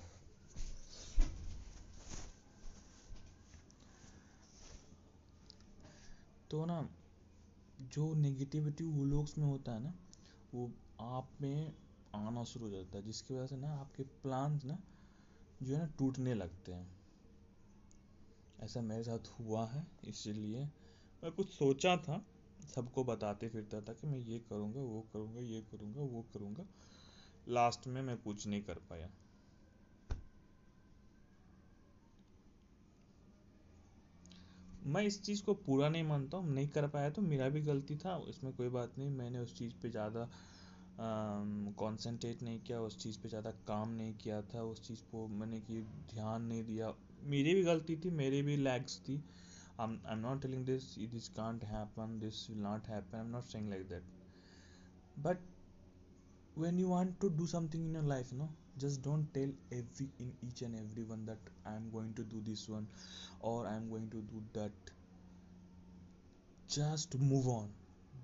तो 6.51 6.65
ना 6.65 6.89
जो 7.81 8.15
नेगेटिविटी 8.15 8.85
वो 8.85 9.05
लोग 9.05 9.27
में 9.39 9.45
होता 9.47 9.73
है 9.73 9.83
ना 9.83 9.95
वो 10.55 10.71
आप 11.01 11.33
में 11.41 11.73
आना 12.15 12.45
शुरू 12.45 12.67
हो 12.67 12.71
जाता 12.73 12.99
है 12.99 13.05
जिसकी 13.05 13.35
वजह 13.35 13.47
से 13.47 13.57
ना 13.57 13.73
आपके 13.73 14.03
प्लान 14.03 14.61
ना 14.65 14.79
जो 15.63 15.75
है 15.75 15.81
ना 15.81 15.87
टूटने 15.99 16.35
लगते 16.35 16.73
हैं। 16.73 16.97
ऐसा 18.59 18.81
मेरे 18.81 19.03
साथ 19.05 19.29
हुआ 19.41 19.67
है 19.67 19.87
इसीलिए 20.05 20.65
मैं 21.23 21.33
कुछ 21.33 21.51
सोचा 21.51 21.97
था 21.97 22.25
सबको 22.69 23.05
बताते 23.05 23.49
फिरता 23.49 23.81
था 23.81 23.93
कि 23.93 24.07
मैं 24.07 24.19
ये 24.19 24.39
करूँगा, 24.51 24.81
वो 24.81 25.07
करूँगा, 25.13 25.41
ये 25.43 25.61
करूँगा, 25.73 26.01
वो 26.03 26.25
करूँगा। 26.35 26.65
लास्ट 27.49 27.87
में 27.87 28.03
मैं 28.03 28.17
कुछ 28.17 28.47
नहीं 28.47 28.63
कर 28.63 28.79
पाया। 28.91 29.09
मैं 34.87 35.03
इस 35.03 35.21
चीज़ 35.23 35.43
को 35.43 35.55
पूरा 35.55 35.89
नहीं 35.89 36.03
मानता 36.03 36.37
हूँ, 36.37 36.55
नहीं 36.55 36.69
कर 36.69 36.87
पाया 36.89 37.11
तो 37.11 37.23
मेरा 37.23 37.49
भी 37.49 37.61
गलती 37.61 37.97
था, 37.97 38.17
इसमें 38.29 38.53
कोई 38.53 38.69
बात 38.69 38.99
नहीं। 38.99 39.11
मैंने 39.11 39.39
उस 39.39 39.57
चीज़ 39.59 39.73
पे 39.83 39.91
ज़्यादा 39.91 40.29
कंसंट्रेट 41.01 42.43
नहीं 42.43 42.61
किया, 42.61 42.81
उस 42.81 42.99
चीज़ 42.99 43.19
पे 43.21 43.29
ज़्यादा 43.29 43.51
काम 43.67 43.91
नहीं 43.91 44.15
किया 44.15 44.41
था, 44.45 44.63
उस 44.63 44.83
चीज़ 44.83 45.03
को 45.03 45.27
मैंने 45.31 45.61
कि 45.61 45.81
ध्यान 46.15 46.43
नहीं 46.43 46.63
दिया। 46.65 46.93
मेरी 47.25 47.55
भी 47.55 47.63
गलती 47.63 47.97
थी, 47.97 48.11
मेरी 48.13 48.43
भी 48.43 48.57
लैग्स 48.57 48.99
थी। 48.99 49.23
I'm, 49.80 50.00
I'm 50.08 50.22
not 50.22 50.42
telling 50.42 50.66
this 50.66 50.98
this 51.12 51.30
can't 51.36 51.64
happen 51.64 52.20
this 52.20 52.48
will 52.50 52.62
not 52.64 52.86
happen 52.86 53.20
I'm 53.20 53.32
not 53.32 53.46
saying 53.46 53.70
like 53.70 53.90
that 53.90 54.04
but 55.18 55.38
when 56.56 56.78
you 56.78 56.90
want 56.90 57.20
to 57.22 57.30
do 57.32 57.48
something 57.48 57.84
in 57.84 57.94
your 57.94 58.04
life 58.04 58.32
no 58.32 58.50
just 58.78 59.02
don't 59.02 59.34
tell 59.34 59.50
every 59.72 60.08
in 60.20 60.32
each 60.48 60.62
and 60.62 60.76
everyone 60.76 61.26
that 61.26 61.40
I'm 61.66 61.90
going 61.92 62.14
to 62.16 62.24
do 62.24 62.42
this 62.46 62.68
one 62.70 62.88
or 63.42 63.66
I'm 63.66 63.90
going 63.90 64.10
to 64.12 64.22
do 64.34 64.44
that 64.54 64.72
just 66.70 67.20
move 67.20 67.48
on 67.48 67.70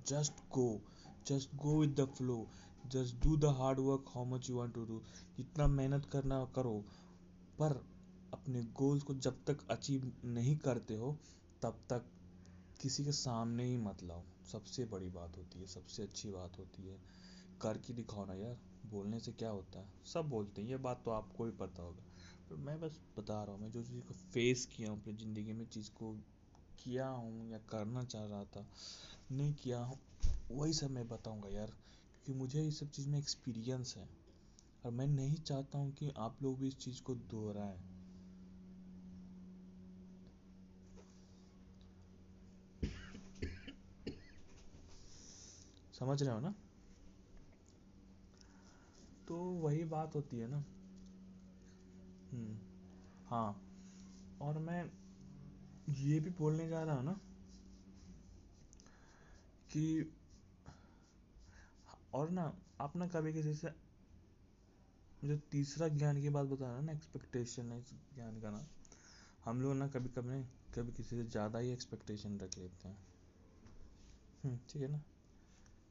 just 0.05 0.33
go 0.51 0.79
just 1.25 1.49
go 1.57 1.77
with 1.79 1.95
the 1.95 2.07
flow 2.07 2.47
just 2.89 3.19
do 3.19 3.37
the 3.37 3.51
hard 3.51 3.79
work 3.79 4.13
how 4.13 4.23
much 4.23 4.49
you 4.49 4.55
want 4.55 4.73
to 4.75 4.85
do 4.85 5.01
जितना 5.37 5.67
मेहनत 5.67 6.05
करना 6.13 6.43
करो 6.55 6.73
पर 7.59 7.73
अपने 8.33 8.61
goals 8.79 9.03
को 9.03 9.13
जब 9.25 9.43
तक 9.47 9.67
achieve 9.71 10.11
नहीं 10.37 10.55
करते 10.65 10.95
हो 10.95 11.15
तब 11.64 11.84
तक 11.90 12.04
किसी 12.80 13.04
के 13.04 13.12
सामने 13.12 13.64
ही 13.64 13.76
मत 13.76 14.02
लाओ। 14.02 14.22
सबसे 14.52 14.84
बड़ी 14.84 15.08
बात 15.08 15.36
होती 15.36 15.60
है, 15.60 15.66
सबसे 15.66 16.02
अच्छी 16.02 16.30
बात 16.30 16.58
होती 16.58 16.82
है, 16.86 16.98
कर 17.60 17.78
के 17.78 17.92
दिखाओ 17.92 18.26
ना 18.26 18.34
यार, 18.34 18.58
बोलने 18.86 19.20
से 19.20 19.32
क्या 19.32 19.50
होता 19.50 19.80
है? 19.80 19.92
सब 20.04 20.28
बोलते 20.28 20.62
हैं, 20.62 20.68
ये 20.68 20.76
बात 20.76 21.02
तो 21.04 21.10
आपको 21.10 21.44
भी 21.44 21.50
पता 21.50 21.82
होगा। 21.82 22.02
पर 22.50 22.56
मैं 22.56 22.80
बस 22.80 23.00
बता 23.18 23.44
रहा 23.44 23.52
हूँ, 23.52 23.62
मैं 23.62 23.70
जो 23.70 23.82
चीज़ 23.82 24.00
को 24.00 24.14
फेस 24.14 24.66
किया 24.66 24.90
हूँ, 24.90 25.00
अपनी 25.00 25.14
ज़िंदगी 25.14 25.52
में 25.52 25.66
चीज़ 25.66 25.90
को 25.90 26.12
किया 26.84 27.08
हूँ 27.08 27.50
या 27.50 27.58
करना 27.58 28.04
चाह 28.04 28.24
रहा 28.24 28.44
था, 28.44 28.66
नहीं 29.32 29.54
किया 29.54 29.78
हूँ, 29.78 29.98
वही 30.50 30.72
सब 30.72 30.90
मैं 30.90 31.08
बताऊँगा 31.08 31.48
यार, 31.48 31.66
क्योंकि 31.66 32.32
मुझे 32.32 32.62
ये 32.62 32.70
सब 32.70 32.90
चीज़ 32.90 33.08
में 33.08 33.18
एक्सपीरियंस 33.18 33.94
है। 33.96 34.08
और 34.86 34.90
मैं 34.90 35.06
नहीं 35.06 35.36
चाहता 35.36 35.78
हूँ 35.78 35.92
कि 35.92 36.12
आप 36.18 36.42
लोग 36.42 36.58
भी 36.58 36.68
इस 36.68 36.78
चीज़ 36.78 37.02
को 37.02 37.14
दोहराएँ। 37.14 37.93
समझ 45.94 46.22
रहे 46.22 46.32
हो 46.34 46.40
ना? 46.40 46.54
तो 49.28 49.36
वही 49.62 49.84
बात 49.86 50.14
होती 50.14 50.38
है 50.38 50.46
ना। 50.46 50.64
हम्म 52.32 52.58
हाँ। 53.26 53.60
और 54.40 54.58
मैं 54.60 54.84
ये 55.90 56.18
भी 56.20 56.30
बोलने 56.38 56.68
जा 56.68 56.82
रहा 56.82 56.94
हूँ 56.96 57.04
ना 57.04 57.18
कि 59.70 59.84
और 62.14 62.30
ना 62.30 62.42
आप 62.80 62.96
ना 62.96 63.06
कभी 63.06 63.32
किसी 63.32 63.54
से 63.54 63.68
जो 65.22 65.36
तीसरा 65.52 65.86
ज्ञान 65.92 66.20
की 66.20 66.28
बात 66.30 66.46
बता 66.46 66.70
रहा 66.70 66.80
ना 66.80 66.92
एक्सपेक्टेशन 66.92 67.72
है 67.72 67.78
इस 67.78 67.90
ज्ञान 68.14 68.40
का 68.40 68.50
ना 68.50 68.64
हम 69.44 69.62
लोग 69.62 69.74
ना 69.76 69.88
कभी 69.88 70.08
कभी 70.10 70.42
कभी 70.74 70.92
किसी 70.92 71.16
से 71.16 71.24
ज़्यादा 71.28 71.58
ही 71.58 71.72
एक्सपेक्टेशन 71.72 72.38
रख 72.40 72.58
लेते 72.58 72.88
हैं। 72.88 72.98
हम्म, 74.44 74.58
ठीक 74.70 74.82
है 74.82 74.88
ना? 74.88 75.00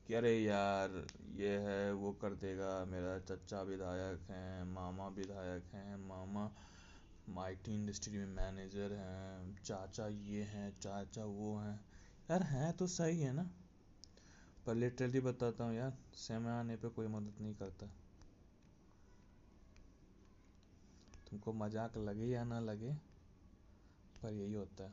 कि 0.07 0.13
अरे 0.13 0.39
यार, 0.39 1.07
ये 1.36 1.50
है, 1.50 1.93
वो 1.93 2.12
कर 2.12 2.33
देगा, 2.33 2.86
मेरा 2.86 3.19
चचा 3.19 3.62
विधायक 3.62 4.19
हैं, 4.29 4.63
मामा 4.63 5.07
विधायक 5.07 5.63
हैं, 5.74 5.98
मामा 5.98 6.51
माइटी 7.29 7.75
इंडस्ट्री 7.75 8.17
में 8.17 8.25
मैनेजर 8.25 8.93
हैं, 8.93 9.63
चाचा 9.63 10.07
ये 10.07 10.43
हैं, 10.43 10.79
चाचा 10.79 11.25
वो 11.25 11.57
हैं। 11.57 11.86
यार, 12.31 12.43
हैं 12.43 12.74
तो 12.74 12.88
सही 12.88 13.22
है 13.22 13.33
ना? 13.33 13.50
पर 14.65 14.75
लिटरली 14.75 15.19
बताता 15.19 15.63
हूँ 15.63 15.75
यार, 15.75 15.98
समय 16.13 16.50
आने 16.50 16.75
पे 16.75 16.89
कोई 16.89 17.07
मदद 17.07 17.33
नहीं 17.41 17.55
करता। 17.55 17.88
तुमको 21.29 21.53
मज़ाक 21.53 21.98
लगे 21.98 22.25
या 22.25 22.43
ना 22.43 22.60
लगे, 22.60 22.93
पर 24.24 24.33
यही 24.33 24.53
होता 24.53 24.83
है। 24.83 24.91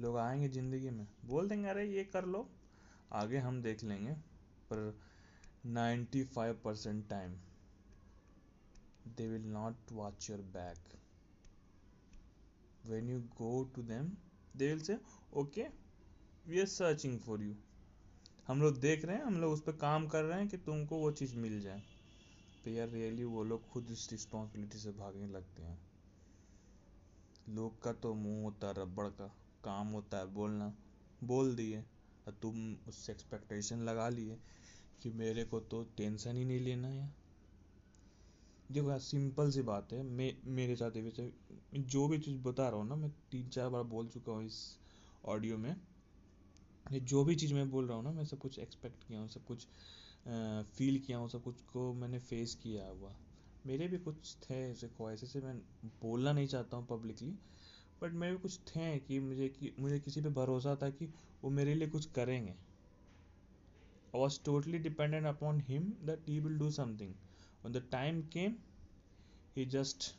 लोग 0.00 0.16
आएँगे 0.16 0.48
ज़िंदगी 0.48 0.90
में। 0.90 1.08
बोल 1.24 1.48
देंगे, 1.48 1.68
अरे 1.68 1.86
ये 1.86 2.04
कर 2.04 2.24
लो। 2.24 2.48
आगे 3.12 3.38
हम 3.38 3.62
देख 3.62 3.84
लेंगे, 3.84 4.12
पर 4.72 5.00
95 5.66 6.54
percent 6.64 7.08
time 7.08 7.32
they 9.06 9.28
will 9.28 9.44
not 9.44 9.92
watch 9.92 10.30
your 10.30 10.40
back 10.40 10.78
when 12.90 13.02
you 13.02 13.20
go 13.42 13.64
to 13.64 13.82
them, 13.84 14.06
they 14.60 14.72
will 14.72 14.84
say, 14.84 14.98
okay, 15.36 15.66
we 16.48 16.58
are 16.58 16.70
searching 16.70 17.18
for 17.28 17.42
you. 17.42 17.54
हम 18.46 18.62
लोग 18.62 18.80
देख 18.80 19.04
रहे 19.04 19.16
हैं, 19.16 19.24
हम 19.24 19.40
लोग 19.40 19.52
उस 19.52 19.60
पर 19.60 19.72
काम 19.72 20.06
कर 20.06 20.22
रहे 20.24 20.38
हैं 20.38 20.48
कि 20.48 20.56
तुमको 20.56 20.96
वो 20.96 21.10
चीज़ 21.12 21.36
मिल 21.36 21.60
जाए। 21.60 21.82
तो 22.64 22.70
यार 22.70 22.88
रियली 22.88 23.24
वो 23.24 23.44
लोग 23.44 23.68
खुद 23.68 23.90
इस 23.90 24.08
रिस्पॉन्सिबिलिटी 24.12 24.78
से 24.78 24.90
भागने 24.90 25.26
लगते 25.26 25.62
हैं। 25.62 25.78
लोग 27.48 27.82
का 27.82 27.92
तो 27.92 28.14
मुँह 28.14 28.44
होता 28.44 28.66
है 28.66 28.74
रबड़ 28.74 29.06
का, 29.06 29.26
काम 29.64 29.88
होता 29.88 30.18
है 30.18 30.26
बोलना, 30.26 30.74
बोल 31.24 31.54
दिए। 31.54 31.84
तुम 32.32 32.74
उससे 32.88 33.12
एक्सपेक्टेशन 33.12 33.82
लगा 33.84 34.08
लिए 34.08 34.38
कि 35.02 35.10
मेरे 35.10 35.44
को 35.44 35.60
तो 35.60 35.82
टेंशन 35.96 36.36
ही 36.36 36.44
नहीं 36.44 36.60
लेना 36.60 36.88
है। 36.88 37.12
देखो 38.70 38.90
यार 38.90 38.98
सिंपल 38.98 39.50
सी 39.50 39.62
बात 39.62 39.92
है। 39.92 40.02
मैं, 40.02 40.32
मेरे 40.46 40.76
साथ 40.76 40.96
वैसे 40.96 41.32
जो 41.74 42.06
भी 42.08 42.18
चीज़ 42.18 42.38
बता 42.42 42.68
रहा 42.68 42.80
हूँ 42.80 42.88
ना, 42.88 42.94
मैं 42.96 43.10
तीन 43.30 43.48
चार 43.48 43.68
बार 43.68 43.82
बोल 43.82 44.08
चुका 44.08 44.32
हूँ 44.32 44.44
इस 44.44 44.78
ऑडियो 45.24 45.58
में। 45.58 45.74
जो 46.86 47.24
भी 47.24 47.34
चीज़ 47.34 47.54
मैं 47.54 47.70
बोल 47.70 47.86
रहा 47.86 47.96
हूँ 47.96 48.04
ना, 48.04 48.10
मैं 48.12 48.24
सब 48.24 48.38
कुछ 48.38 48.58
एक्सपेक्ट 48.58 49.04
किया 49.04 49.20
हूँ, 49.20 49.28
सब 49.28 49.44
कुछ 49.44 49.66
फील 50.76 50.98
किया 50.98 51.18
हूँ, 51.18 51.28
सब 51.28 51.42
कुछ 51.42 51.60
को 51.62 51.92
मैंने 51.94 52.18
फेस 52.18 52.54
किया 52.54 52.86
हुआ। 52.88 53.14
मेरे 53.66 53.88
भी 53.88 53.98
कुछ 53.98 54.36
थे 54.42 54.54
ऐसे 54.70 54.88
ख्वाहिश 54.88 55.24
से, 55.32 55.40
मैं 55.40 55.56
बोलना 56.02 56.32
नहीं 56.32 56.46
चाहता 56.46 56.76
हूँ 56.76 56.86
पब्लिकली 56.86 57.32
बट 58.04 58.12
मेरे 58.14 58.36
कुछ 58.36 58.58
थे 58.66 58.98
कि 59.00 59.18
मुझे 59.20 59.48
कि, 59.50 59.74
मुझे 59.78 59.98
किसी 60.00 60.20
पे 60.20 60.28
भरोसा 60.32 60.74
था 60.76 60.90
कि 60.90 61.06
वो 61.42 61.50
मेरे 61.50 61.74
लिए 61.74 61.88
कुछ 61.88 62.06
करेंगे। 62.12 62.50
I 62.50 64.20
was 64.20 64.38
totally 64.44 64.78
dependent 64.80 65.26
upon 65.26 65.60
him 65.68 65.92
that 66.06 66.28
he 66.28 66.38
will 66.40 66.58
do 66.58 66.70
something 66.72 67.14
on 67.66 67.72
the 67.72 67.82
time 67.92 68.20
came 68.32 68.54
he 69.56 69.64
just 69.66 70.14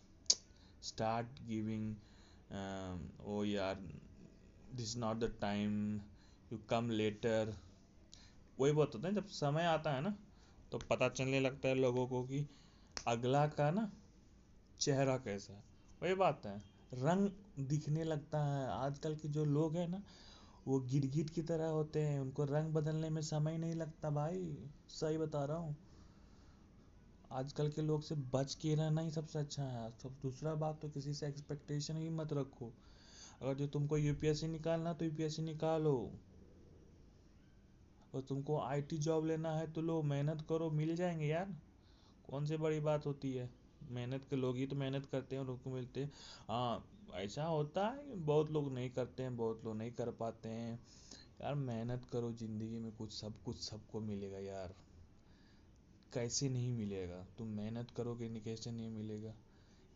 start 0.84 1.42
giving 1.48 1.96
oh 3.27 3.44
यार 3.44 3.75
this 4.75 4.96
not 4.98 5.18
the 5.18 5.32
time 5.42 5.96
you 6.51 6.58
come 6.70 6.89
later 6.92 7.54
वही 8.60 8.72
बहुत 8.72 8.96
होता 8.96 9.08
है, 9.08 9.13
जब 9.15 9.27
समय 9.27 9.65
आता 9.65 9.92
है 9.92 10.01
ना 10.01 10.15
तो 10.72 10.77
पता 10.89 11.10
चलने 11.10 11.39
लगता 11.39 11.70
है 11.70 11.75
लोगों 11.75 12.08
को 12.08 12.24
कि 12.24 12.46
अगला 13.08 13.46
का 13.48 13.70
ना 13.72 13.89
चेहरा 14.80 15.18
कैसा 15.18 15.54
है। 15.54 15.63
वही 16.01 16.13
बात 16.15 16.46
है, 16.46 16.58
रंग 16.94 17.30
दिखने 17.59 18.03
लगता 18.03 18.43
है। 18.45 18.67
आजकल 18.67 19.15
के 19.15 19.27
जो 19.27 19.45
लोग 19.45 19.75
हैं 19.75 19.88
ना, 19.88 20.03
वो 20.67 20.79
गिरगिट 20.79 21.29
की 21.29 21.41
तरह 21.41 21.67
होते 21.67 22.01
हैं। 22.01 22.19
उनको 22.19 22.43
रंग 22.43 22.74
बदलने 22.74 23.09
में 23.09 23.21
समय 23.21 23.57
नहीं 23.57 23.75
लगता 23.75 24.09
भाई, 24.09 24.57
सही 24.89 25.17
बता 25.17 25.45
रहा 25.45 25.57
हूँ। 25.57 25.75
आजकल 27.31 27.69
के 27.69 27.81
लोग 27.81 28.01
से 28.03 28.15
बच 28.15 28.53
के 28.55 28.75
रहना 28.75 29.01
ही 29.01 29.12
सबसे 29.12 29.39
अच्छा 29.39 29.63
है। 29.63 29.91
सब 29.91 30.09
दूसरा 30.21 30.55
बात 30.55 30.81
तो 30.81 30.89
किसी 30.89 31.13
से 31.13 31.27
एक्सपेक्टेशन 31.27 31.97
ही 31.97 32.09
मत 32.09 32.33
रखो। 32.33 32.71
अगर 33.41 33.53
जो 33.53 33.67
तुमको 33.67 33.97
यूपीएससी 33.97 34.47
निकालना 34.47 34.93
तो 34.93 35.05
यूपीएससी 35.05 35.41
निकालो। 35.41 36.12
और 38.13 38.21
तुमको 38.21 38.59
आईटी 38.59 38.97
जॉब 38.97 39.25
लेना 39.25 39.51
है 39.51 39.71
तो 39.74 39.81
लो, 39.81 40.01
मेहनत 40.03 40.45
करो, 40.50 40.69
मिल 40.69 40.95
जाएँगे 40.95 41.25
यार। 41.25 41.55
कौन 42.24 42.45
सी 42.45 42.57
बड़ी 42.57 42.79
बात 42.79 43.05
होती 43.05 43.33
है? 43.33 43.50
मेहनत 43.91 44.25
के 44.25 44.35
लोग 44.35 44.57
ही 44.57 44.67
तो 44.67 44.75
मेहनत 44.75 45.05
करते 45.05 45.35
हैं 45.35 45.43
और 45.43 45.50
उनको 45.50 45.69
मिलते 45.69 46.03
हैं। 46.03 46.12
हाँ 46.47 46.94
ऐसा 47.15 47.43
होता 47.43 47.88
है 47.88 48.15
बहुत 48.15 48.51
लोग 48.51 48.74
नहीं 48.74 48.89
करते 48.89 49.24
हैं, 49.24 49.38
बहुत 49.38 49.65
लोग 49.65 49.75
नहीं 49.75 49.91
कर 49.91 50.12
पाते 50.12 50.50
हैं। 50.50 50.79
यार 51.41 51.55
मेहनत 51.55 52.05
करो, 52.05 52.31
ज़िंदगी 52.31 52.79
में 52.79 52.91
कुछ, 52.91 53.13
सब 53.13 53.43
कुछ 53.43 53.57
सबको 53.57 54.00
मिलेगा 54.00 54.39
यार। 54.39 54.75
कैसे 56.13 56.50
नहीं 56.50 56.72
मिलेगा? 56.72 57.25
तुम 57.38 57.48
मेहनत 57.48 57.91
करोगे 57.91 58.29
कैसे 58.29 58.72
नहीं 58.72 58.89
मिलेगा। 58.89 59.34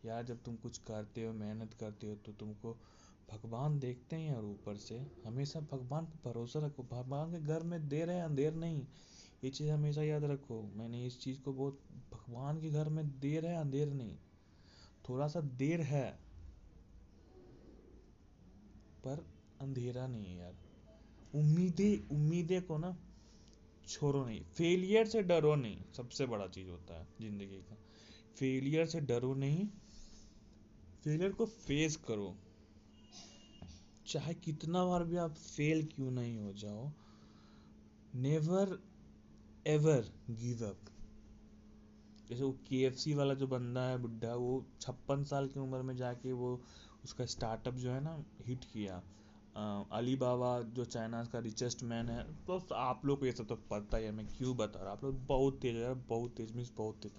यार 0.04 0.24
जब 0.24 0.42
तुम 0.42 0.56
कुछ 0.56 0.78
करते 0.78 1.24
हो, 1.24 1.32
मेहनत 1.32 1.74
करते 1.74 2.06
हो 2.06 2.14
तो 2.14 2.32
तुमको 2.32 2.78
भगवान 3.30 3.78
देखते 3.78 4.16
हैं 4.16 4.32
यार 4.32 4.44
ऊपर 4.44 4.76
से। 4.76 5.06
हमेशा 5.26 5.60
भगवान 5.60 6.04
पर 6.04 6.30
भरोसा 6.30 6.66
रखो। 6.66 6.82
भगवान 6.82 7.32
के 7.32 7.40
घर 7.40 7.62
में 7.62 7.88
देर 7.88 8.10
है, 8.10 8.22
अंधेर 8.22 8.54
नहीं। 8.54 8.86
ये 9.44 9.50
चीज़ 9.50 9.70
हमेशा 9.70 10.02
याद 10.02 10.24
रखो। 10.24 10.62
मैंने 10.62 11.06
इस 11.06 11.20
चीज़ 11.20 11.40
को 11.40 11.52
बहुत, 11.52 11.80
भगवान 12.12 12.60
के 12.60 12.70
घर 12.70 12.88
में 12.88 13.20
देर 13.20 13.46
है, 13.46 13.56
अंधेर 13.56 13.92
नहीं। 13.92 14.16
थोड़ा 15.08 15.28
सा 15.28 15.40
देर 15.40 15.80
है। 15.80 16.29
पर 19.06 19.26
अंधेरा 19.60 20.06
नहीं 20.06 20.26
है 20.26 20.36
यार। 20.36 20.56
उम्मीदें 21.34 22.16
उम्मीदें 22.16 22.62
को 22.62 22.78
ना 22.78 22.96
छोड़ो 23.88 24.24
नहीं। 24.24 24.40
फेलियर 24.40 25.06
से 25.06 25.22
डरो 25.22 25.54
नहीं, 25.54 25.82
सबसे 25.96 26.26
बड़ा 26.26 26.46
चीज़ 26.46 26.68
होता 26.68 27.00
है 27.00 27.06
ज़िंदगी 27.20 27.62
का। 27.62 27.76
फेलियर 28.36 28.86
से 28.86 29.00
डरो 29.00 29.34
नहीं 29.34 29.66
फेलियर 31.04 31.32
को 31.32 31.46
फेस 31.46 31.96
करो। 31.96 32.36
चाहे 34.06 34.34
कितना 34.34 34.84
बार 34.84 35.04
भी 35.04 35.16
आप 35.16 35.34
फेल 35.34 35.86
क्यों 35.86 36.10
नहीं 36.10 36.38
हो 36.38 36.52
जाओ 36.52 36.90
नेवर 38.14 38.78
एवर 39.66 40.12
गिव 40.30 40.64
अप 40.66 40.88
जैसे 42.30 42.44
वो 42.44 42.58
KFC 42.68 43.14
वाला 43.14 43.34
जो 43.34 43.46
बंदा 43.46 43.82
है 43.82 43.98
बुढ़ा 43.98 44.34
वो 44.34 44.66
छप्पन 44.80 45.24
साल 45.24 45.48
की 45.48 45.60
उम्र 45.60 45.82
में 45.82 45.96
जाके 45.96 46.32
वो 46.32 46.50
उसका 47.04 47.26
स्टार्टअप 47.26 47.74
जो 47.74 47.92
है 47.92 48.00
ना 48.00 48.24
हिट 48.46 48.64
किया। 48.64 49.02
अली 49.92 50.14
बाबा 50.16 50.60
जो 50.70 50.84
चाइना 50.86 51.22
का 51.24 51.38
रिचेस्ट 51.38 51.82
मैन 51.82 52.08
है 52.08 52.22
तो 52.46 52.58
आप 52.74 53.04
लोग 53.06 53.18
को 53.20 53.26
ये 53.26 53.32
सब 53.32 53.46
तो 53.46 53.56
पता 53.70 53.96
ही 53.96 54.04
है, 54.04 54.10
मैं 54.12 54.26
क्यों 54.28 54.56
बता 54.56 54.82
रहा 54.82 54.92
आप 54.92 55.04
लोग 55.04 55.26
बहुत 55.26 55.58
तेज 55.62 55.76
है 55.76 55.94
बहुत 56.06 56.34
तेज 56.36 56.52
मीन्स 56.56 56.72
बहुत 56.76 57.00
तेज। 57.02 57.12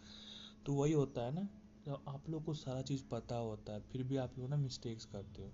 तो 0.66 0.74
वही 0.74 0.94
होता 0.94 1.22
है 1.22 1.34
ना 1.34 1.48
जब 1.86 2.04
आप 2.08 2.30
लोग 2.30 2.44
को 2.46 2.54
सारा 2.56 2.82
चीज़ 2.84 3.04
पता 3.12 3.36
होता 3.38 3.74
है, 3.74 3.80
फिर 3.82 4.04
भी 4.04 4.18
आप 4.18 4.38
लोग 4.40 4.50
ना 4.50 4.58
मिस्टेक्स 4.58 5.06
करते 5.06 5.42
हो। 5.42 5.52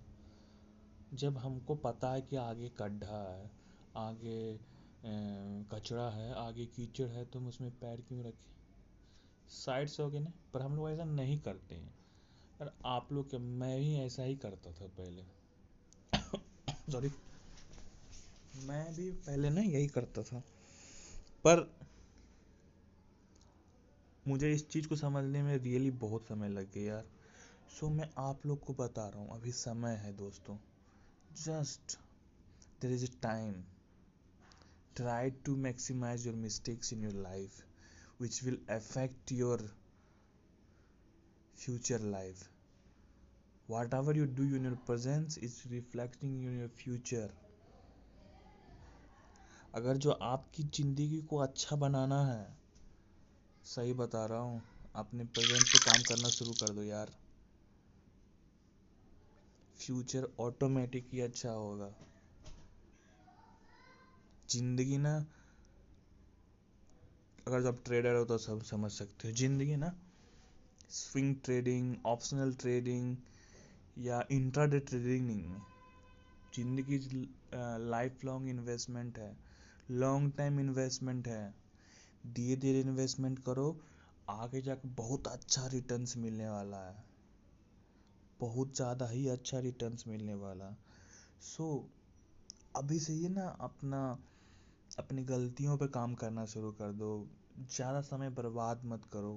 जब 1.11 1.37
हमको 1.37 1.75
पता 1.77 2.11
है 2.13 2.21
कि 2.21 2.35
आगे 2.35 2.71
गड्ढा 2.79 3.21
है, 3.27 3.49
आगे 3.97 4.59
कचरा 5.71 6.09
है, 6.09 6.33
आगे 6.37 6.65
कीचड़ 6.67 7.07
है 7.07 7.23
तो 7.25 7.39
हम 7.39 7.47
उसमें 7.47 7.69
पैर 7.71 8.01
क्यों 8.07 8.23
रखें? 8.23 8.45
साइड 9.49 9.87
से 9.89 10.03
हो 10.03 10.09
गए 10.09 10.19
ना, 10.19 10.31
पर 10.53 10.61
हम 10.61 10.75
लोग 10.75 10.89
ऐसा 10.89 11.03
नहीं 11.05 11.39
करते 11.39 11.75
हैं। 11.75 11.96
पर 12.59 12.73
आप 12.85 13.13
लोग 13.13 13.31
के, 13.31 13.37
मैं 13.37 13.79
भी 13.79 13.95
ऐसा 13.95 14.23
ही 14.23 14.35
करता 14.35 14.71
था 14.71 14.87
पहले। 14.87 15.23
सॉरी 16.91 17.11
मैं 18.63 18.95
भी 18.95 19.11
पहले 19.11 19.49
ना 19.49 19.61
यही 19.61 19.87
करता 19.87 20.23
था। 20.23 20.39
पर 21.43 21.79
मुझे 24.27 24.51
इस 24.51 24.69
चीज़ 24.69 24.87
को 24.87 24.95
समझने 24.95 25.43
में 25.43 25.57
रियली 25.57 25.91
बहुत 25.91 26.27
समय 26.27 26.49
लग 26.49 26.73
गया 26.73 26.93
यार। 26.93 27.05
सो 27.79 27.89
मैं 27.89 28.09
आप 28.17 28.45
लोग 28.45 28.59
को 28.59 28.73
बता 28.73 29.09
रहा 29.09 29.19
हूँ, 29.19 29.29
अभी 29.29 29.51
समय 29.51 29.91
है 29.91 30.13
दोस्तों। 30.13 30.57
Just 31.33 31.99
there 32.81 32.91
is 32.91 33.05
a 33.05 33.19
time 33.21 33.63
try 34.95 35.29
to 35.31 35.55
maximize 35.55 36.27
your 36.27 36.35
mistakes 36.35 36.93
in 36.93 37.03
your 37.03 37.13
life 37.13 37.65
which 38.21 38.43
will 38.43 38.57
affect 38.71 39.41
your 39.41 39.61
future 41.57 41.99
life. 41.99 42.43
Whatever 43.69 44.13
you 44.13 44.25
do 44.27 44.43
in 44.55 44.63
your 44.63 44.75
presence 44.77 45.37
is 45.37 45.65
reflecting 45.71 46.43
in 46.43 46.57
your 46.59 46.69
future. 46.69 47.29
अगर 49.73 49.97
जो 50.03 50.11
आपकी 50.11 50.63
ज़िंदगी 50.75 51.21
को 51.29 51.37
अच्छा 51.37 51.75
बनाना 51.75 52.23
है, 52.25 52.45
सही 53.65 53.93
बता 53.93 54.25
रहा 54.25 54.39
हूँ, 54.39 54.61
अपने 54.95 55.23
प्रेजेंट 55.35 55.71
पे 55.71 55.79
काम 55.79 56.03
करना 56.03 56.29
शुरू 56.29 56.53
कर 56.61 56.73
दो 56.73 56.83
यार 56.83 57.11
फ्यूचर 59.77 60.27
ऑटोमेटिक 60.39 61.09
ही 61.13 61.21
अच्छा 61.21 61.51
होगा 61.51 61.93
ज़िंदगी 64.49 64.97
ना, 64.97 65.15
अगर 67.47 67.61
जब 67.63 67.83
ट्रेडर 67.85 68.15
हो 68.15 68.25
तो 68.25 68.37
सब 68.37 68.61
समझ 68.63 68.91
सकते 68.91 69.27
हो, 69.27 69.33
ज़िंदगी 69.35 69.75
ना 69.75 69.95
स्विंग 70.89 71.35
ट्रेडिंग 71.45 71.95
ऑप्शनल 72.05 72.53
ट्रेडिंग 72.55 73.15
या 73.97 74.21
इंट्राडे 74.31 74.79
ट्रेडिंग 74.79 75.25
नहीं 75.27 75.43
है 75.43 75.65
ज़िंदगी 76.53 76.97
लाइफ 77.89 78.23
लॉन्ग 78.25 78.49
इन्वेस्टमेंट 78.49 79.17
है 79.17 79.35
लॉन्ग 79.89 80.31
टाइम 80.37 80.59
इन्वेस्टमेंट 80.59 81.27
है। 81.27 81.53
धीरे 82.23 82.55
धीरे 82.61 82.79
इन्वेस्टमेंट 82.79 83.39
करो 83.39 83.67
आगे 84.29 84.61
जाकर 84.61 84.87
बहुत 84.97 85.27
अच्छा 85.27 85.65
रिटर्न्स 85.67 86.15
मिलने 86.17 86.47
वाला 86.49 86.77
है। 86.87 87.03
बहुत 88.39 88.75
ज़्यादा 88.75 89.07
ही 89.09 89.27
अच्छा 89.27 89.59
रिटर्न्स 89.59 90.07
मिलने 90.07 90.33
वाला। 90.35 90.75
सो 91.41 91.63
so, 91.65 92.79
अभी 92.79 92.99
से 92.99 93.13
ही 93.13 93.29
ना 93.29 93.47
अपना 93.61 94.01
अपनी 94.91 95.23
गलतियों 95.25 95.77
पे 95.77 95.87
काम 95.93 96.13
करना 96.15 96.45
शुरू 96.45 96.71
कर 96.71 96.91
दो। 96.93 97.11
ज़्यादा 97.59 98.01
समय 98.01 98.29
बर्बाद 98.31 98.81
मत 98.85 99.05
करो। 99.13 99.35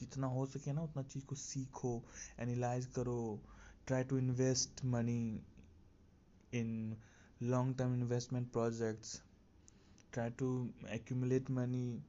जितना 0.00 0.26
हो 0.26 0.46
सके 0.46 0.72
ना 0.72 0.82
उतना 0.82 1.02
चीज़ 1.02 1.24
को 1.24 1.34
सीखो 1.34 1.92
एनालाइज 2.40 2.86
करो 2.86 3.18
try 3.86 4.04
to 4.04 4.18
invest 4.18 4.84
money 4.84 5.40
in 6.54 6.96
long 7.42 7.76
term 7.78 7.94
investment 7.94 8.50
projects 8.52 9.20
try 10.12 10.30
to 10.30 10.48
accumulate 10.88 11.50
money 11.50 12.02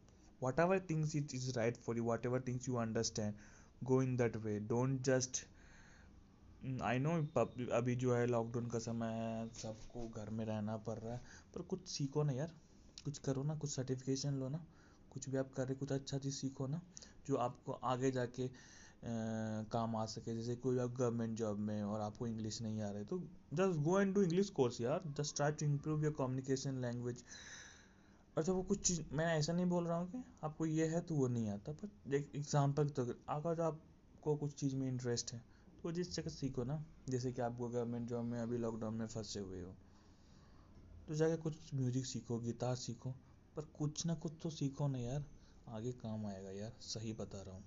whatever 0.60 0.80
things 0.89 1.15
it 1.15 1.36
is 1.36 1.52
right 1.58 1.78
for 1.78 1.97
you 1.97 2.04
whatever 2.25 2.41
things 2.41 2.69
you 2.69 2.75
understand 2.75 3.34
go 3.84 4.02
in 4.02 4.17
that 4.17 4.38
way 4.38 4.60
don't 4.60 5.02
just 5.02 5.45
I 6.82 6.99
know 6.99 7.12
अभी 7.71 7.95
जो 7.95 8.13
है 8.15 8.25
lockdown 8.28 8.65
का 8.67 8.80
समय 8.80 9.08
है, 9.08 9.49
सबको 9.54 10.08
घर 10.10 10.30
में 10.30 10.45
रहना 10.45 10.78
पड़ 10.78 10.97
रहा 10.99 11.13
है, 11.13 11.21
पर 11.56 11.62
कुछ 11.62 11.88
सीखो 11.88 12.23
ना 12.23 12.34
यार, 12.34 12.52
कुछ 13.06 13.17
करो 13.17 13.43
ना, 13.43 13.56
कुछ 13.56 13.69
सर्टिफिकेशन 13.69 14.34
लो 14.34 14.49
ना, 14.49 14.65
कुछ 15.12 15.30
भी 15.30 15.38
आप 15.38 15.52
कर 15.54 15.65
रहे 15.65 15.75
कुछ 15.75 15.91
अच्छा 15.91 16.17
चीज़ 16.17 16.36
सीखो 16.36 16.67
ना 16.67 16.82
जो 17.29 17.35
आपको 17.39 17.71
आगे 17.85 18.11
जाके 18.11 18.45
आ, 18.45 19.11
काम 19.71 19.95
आ 19.95 20.05
सके। 20.07 20.35
जैसे 20.35 20.55
कोई 20.57 20.77
आप 20.79 20.95
गवर्नमेंट 20.95 21.37
जॉब 21.37 21.59
में 21.61 21.81
और 21.83 22.01
आपको 22.01 22.27
इंग्लिश 22.27 22.61
नहीं 22.61 22.81
आ 22.81 22.89
रहा 22.91 23.03
तो 23.03 23.19
just 23.53 23.79
go 23.83 23.99
and 23.99 24.13
do 24.15 24.21
English 24.23 24.49
course 24.55 24.81
यार। 24.81 25.03
Just 25.17 25.35
try 25.35 25.51
to 25.51 25.65
improve 25.65 26.03
your 26.03 26.13
communication 26.17 26.81
language 26.81 27.23
जब 28.37 28.53
वो 28.53 28.61
कुछ 28.63 28.81
चीज़ 28.87 29.01
मैं 29.13 29.25
ऐसा 29.37 29.53
नहीं 29.53 29.65
बोल 29.65 29.87
रहा 29.87 29.97
हूँ 29.97 30.07
कि 30.11 30.23
आपको 30.43 30.65
ये 30.65 30.85
है 30.87 30.99
तो 31.01 31.15
वो 31.15 31.27
नहीं 31.27 31.49
आता 31.49 31.71
पर 31.73 32.13
एग्ज़ाम्पल 32.15 32.89
तो 32.89 33.03
अगर 33.29 33.55
जो 33.55 33.63
आपको 33.63 34.35
कुछ 34.35 34.53
चीज़ 34.53 34.75
में 34.75 34.87
इंटरेस्ट 34.87 35.33
है 35.33 35.41
तो 35.83 35.91
जिस 35.91 36.15
जगह 36.15 36.29
सीखो 36.29 36.63
ना 36.63 36.83
जैसे 37.09 37.31
कि 37.31 37.41
आपको 37.41 37.67
गवर्नमेंट 37.69 38.07
जॉब 38.09 38.25
में 38.25 38.39
अभी 38.39 38.57
लॉकडाउन 38.57 38.93
में 38.93 39.05
फंसे 39.07 39.39
हुए 39.39 39.61
हो 39.61 39.75
तो 41.07 41.15
जाके 41.15 41.37
कुछ 41.37 41.73
म्यूज़िक 41.73 42.05
सीखो 42.05 42.39
गिटार 42.39 42.75
सीखो 42.75 43.11
पर 43.55 43.65
कुछ 43.77 44.05
ना 44.05 44.13
कुछ 44.15 44.33
तो 44.43 44.49
सीखो 44.49 44.87
ना 44.87 44.99
यार। 44.99 45.25
आगे 45.69 45.91
काम 45.91 46.25
आएगा 46.25 46.51
यार, 46.51 46.71
सही 46.82 47.13
बता 47.13 47.41
रहा 47.41 47.55
हूँ। 47.55 47.63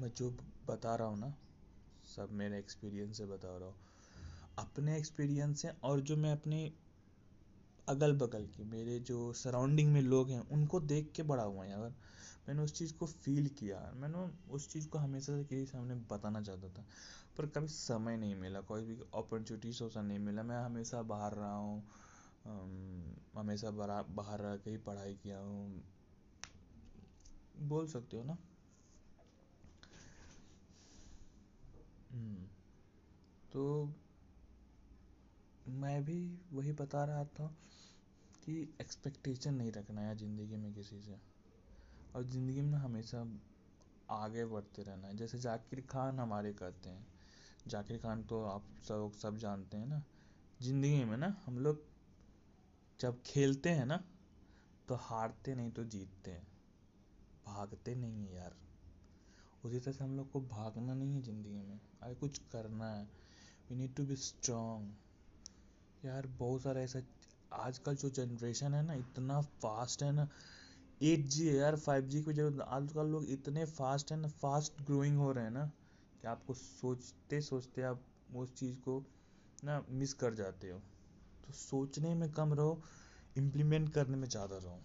मैं 0.00 0.08
जो 0.08 0.30
बता 0.66 0.94
रहा 0.94 1.08
हूँ 1.08 1.18
ना, 1.18 1.34
सब 2.16 2.28
मेरे 2.32 2.58
एक्सपीरियंस 2.58 3.18
से 3.18 3.26
बता 3.26 3.56
रहा 3.56 3.68
हूँ। 3.68 3.74
अपने 4.58 4.98
एक्सपीरियंस 4.98 5.62
से 5.62 5.68
और 5.82 6.00
जो 6.00 6.16
मैं 6.16 6.32
अपने 6.32 6.72
अगल 7.88 8.12
बगल 8.12 8.46
के, 8.46 8.64
मेरे 8.64 8.98
जो 8.98 9.32
सराउंडिंग 9.32 9.92
में 9.92 10.02
लोग 10.02 10.30
हैं, 10.30 10.40
उनको 10.40 10.80
देख 10.80 11.12
के 11.16 11.22
बड़ा 11.22 11.42
हुआ 11.42 11.64
यार। 11.64 11.94
मैंने 12.48 12.62
उस 12.62 12.72
चीज़ 12.72 12.94
को 12.94 13.06
फील 13.06 13.48
किया। 13.48 13.92
मैंने 13.94 14.52
उस 14.52 14.72
चीज़ 14.72 14.88
को 14.88 14.98
हमेशा 14.98 15.36
से 15.36 15.44
किसी 15.44 15.66
सामने 15.66 15.94
बताना 15.94 16.42
चाहता 16.42 16.68
था। 16.68 16.86
पर 17.38 17.46
कभी 17.46 17.68
समय 17.68 18.16
नहीं 18.16 18.34
मिला 18.34 18.60
कोई 18.70 18.82
भी 18.82 18.94
अपॉर्चुनिटी 19.14 19.72
सोचा 19.72 20.02
नहीं 20.02 20.18
मिला। 20.18 20.42
मैं 20.42 20.58
हमेशा 20.58 21.02
बाहर 21.12 21.34
रहा 21.34 21.54
हूँ 21.54 21.82
हमेशा 23.36 23.70
बाहर 23.70 24.40
रह 24.40 24.56
के 24.56 24.70
ही 24.70 24.76
पढ़ाई 24.86 25.14
किया 25.22 25.38
हूँ। 25.38 25.82
बोल 27.68 27.86
सकते 27.88 28.16
हो 28.16 28.22
ना? 28.24 28.36
हम्म, 32.10 32.46
तो 33.52 33.64
मैं 35.66 36.04
भी 36.04 36.16
वही 36.52 36.72
बता 36.72 37.04
रहा 37.04 37.24
था 37.38 37.46
कि 38.42 38.54
एक्सपेक्टेशन 38.80 39.54
नहीं 39.54 39.72
रखना 39.72 40.00
है 40.00 40.16
ज़िंदगी 40.16 40.56
में 40.56 40.72
किसी 40.74 41.00
से। 41.02 41.18
और 42.14 42.24
ज़िंदगी 42.24 42.62
में 42.62 42.78
हमेशा 42.78 43.24
आगे 44.08 44.44
बढ़ते 44.46 44.82
रहना 44.82 45.08
है। 45.08 45.16
जैसे 45.16 45.38
जाकिर 45.38 45.80
खान 45.90 46.18
हमारे 46.20 46.52
कहते 46.52 46.90
हैं। 46.90 47.06
जाकिर 47.68 47.98
खान 47.98 48.22
तो 48.24 48.42
आप 48.44 48.66
सब 48.82 49.10
सब 49.14 49.36
जानते 49.36 49.76
हैं 49.76 49.86
ना, 49.86 50.02
ज़िंदगी 50.60 51.04
में 51.04 51.16
ना 51.16 51.36
हम 51.46 51.58
लोग 51.58 51.86
जब 53.00 53.22
खेलते 53.26 53.70
हैं 53.70 53.84
ना 53.86 53.96
तो 54.88 54.94
हारते 55.00 55.54
नहीं 55.54 55.70
तो 55.70 55.84
जीतते 55.84 56.30
हैं। 56.30 56.46
भागते 57.46 57.94
नहीं 57.94 58.26
है 58.26 58.34
यार। 58.34 58.56
उसी 59.64 59.78
तरह 59.78 59.92
से 59.92 60.04
हम 60.04 60.16
लोग 60.16 60.30
को 60.30 60.40
भागना 60.40 60.94
नहीं 60.94 61.14
है 61.14 61.22
ज़िंदगी 61.22 61.60
में। 61.60 61.80
अरे 62.02 62.14
कुछ 62.14 62.38
करना 62.52 62.90
है। 62.92 63.04
We 63.70 63.76
need 63.76 63.94
to 63.96 64.04
be 64.04 64.16
strong 64.16 64.90
यार 66.02 66.26
बहुत 66.38 66.62
सारा 66.62 66.80
ऐसा 66.80 67.00
आजकल 67.52 67.96
जो 67.96 68.10
जनरेशन 68.10 68.74
है 68.74 68.82
ना, 68.82 68.94
इतना 68.94 69.40
फास्ट 69.40 70.02
है 70.02 70.12
ना। 70.12 70.28
एट 71.00 71.26
जी 71.26 71.58
यार 71.58 71.76
फाइव 71.76 72.06
जी 72.06 72.22
की 72.22 72.32
ज़रूरत 72.32 72.60
आजकल 72.68 73.06
लोग 73.06 73.24
इतने 73.30 73.64
फास्ट 73.64 74.12
हैं 74.12 74.18
ना 74.18 74.28
फास्ट 74.42 74.82
ग्रोइंग 74.82 75.18
हो 75.18 75.32
रहे 75.32 75.44
हैं 75.44 75.50
ना। 75.50 75.70
आपको 76.24 76.54
सोचते 76.54 77.40
सोचते 77.40 77.82
आप 77.82 78.02
उस 78.36 78.54
चीज़ 78.54 78.76
को 78.78 79.02
ना 79.64 79.82
मिस 79.90 80.12
कर 80.14 80.34
जाते 80.34 80.70
हो। 80.70 80.78
तो 81.44 81.52
सोचने 81.54 82.14
में 82.14 82.30
कम 82.32 82.52
रहो 82.54 82.80
इम्प्लीमेंट 83.36 83.92
करने 83.92 84.16
में 84.16 84.28
ज़्यादा 84.28 84.56
रहो। 84.56 84.80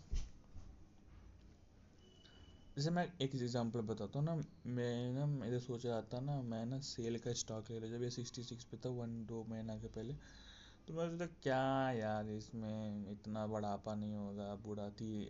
जैसे 2.77 2.89
मैं 2.89 3.05
एक 3.21 3.35
एग्जांपल 3.35 3.81
बताता 3.81 4.19
हूँ 4.19 4.25
ना, 4.25 4.35
मैं 4.67 5.13
ना 5.13 5.25
मेरे 5.25 5.59
सोच 5.59 5.85
रहा 5.85 6.01
था 6.03 6.19
ना, 6.19 6.41
मैं 6.41 6.65
ना 6.65 6.79
सेल 6.81 7.17
का 7.19 7.33
स्टॉक 7.35 7.69
ले 7.71 7.79
रहा 7.79 7.89
जब 7.89 8.03
ये 8.03 8.09
सिक्सटी 8.09 8.43
सिक्स 8.43 8.63
पे 8.63 8.77
था 8.77 8.89
वन 8.91 9.25
दो 9.25 9.43
महीना 9.49 9.75
के 9.77 9.87
पहले 9.89 10.13
तो 10.87 10.93
मैं 10.93 11.09
सोचा 11.09 11.25
क्या 11.43 11.91
यार, 11.91 12.29
इसमें 12.29 13.11
इतना 13.11 13.45
बढ़ापा 13.47 13.93
नहीं 13.95 14.15
होगा 14.15 14.55
बुढ़ा 14.65 14.89
थी 14.91 15.27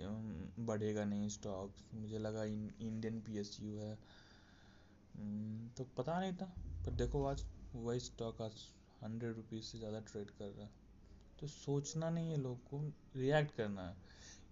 बढ़ेगा 0.59 1.03
नहीं 1.05 1.27
स्टॉक 1.29 1.73
मुझे 1.93 2.19
लगा 2.19 2.43
इंडियन 2.43 3.19
पीएसयू 3.21 3.75
है। 3.77 3.97
तो 5.77 5.83
पता 5.97 6.19
नहीं 6.19 6.33
था, 6.33 6.45
पर 6.85 6.91
देखो 6.91 7.23
आज 7.25 7.45
वही 7.75 7.99
स्टॉक 7.99 8.41
आज 8.41 8.65
हंड्रेड 9.03 9.35
रुपीज़ 9.35 9.65
से 9.65 9.77
ज़्यादा 9.77 9.99
ट्रेड 10.11 10.29
कर 10.29 10.45
रहा 10.45 10.65
है। 10.65 10.71
तो 11.39 11.47
सोचना 11.47 12.09
नहीं 12.09 12.31
है 12.31 12.37
लोग 12.37 12.63
को 12.69 12.81
रिएक्ट 13.15 13.55
करना 13.57 13.87
है। 13.87 13.95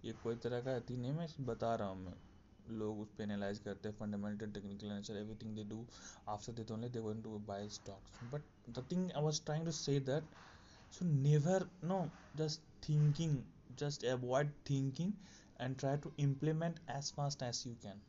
ये 0.04 0.12
कोई 0.22 0.36
तरह 0.36 0.60
का 0.60 0.76
अति 0.76 0.96
नहीं, 0.96 1.12
मैं 1.12 1.46
बता 1.46 1.74
रहा 1.74 1.88
हूँ 1.88 2.04
मैं। 2.04 2.14
लोग 2.78 3.00
उस 3.00 3.08
पर 3.18 3.22
एनालाइज 3.22 3.58
करते 3.58 3.88
हैं 3.88 3.96
fundamental 3.96 4.50
technical 4.52 4.88
nature 4.88 5.16
everything 5.16 5.54
they 5.56 5.64
do 5.70 5.84
after 6.28 6.52
that 6.52 6.70
only 6.70 6.88
they 6.88 7.00
going 7.00 7.22
to 7.22 7.38
buy 7.48 7.68
stocks 7.68 8.24
but 8.34 8.42
the 8.70 8.86
thing 8.92 9.10
I 9.10 9.22
was 9.22 9.44
trying 9.44 9.64
to 9.64 9.72
say 9.72 9.98
that 10.00 10.24
so 10.92 11.04
never, 11.06 11.58
no, 11.82 11.98
just 12.38 12.60
thinking, 12.86 13.36
just 13.82 14.02
avoid 14.04 14.50
thinking 14.66 15.12
and 15.58 15.78
try 15.78 15.92
to 15.96 16.12
implement 16.18 16.80
as 16.86 17.10
fast 17.10 17.42
as 17.42 17.60
you 17.66 17.72
can 17.84 18.02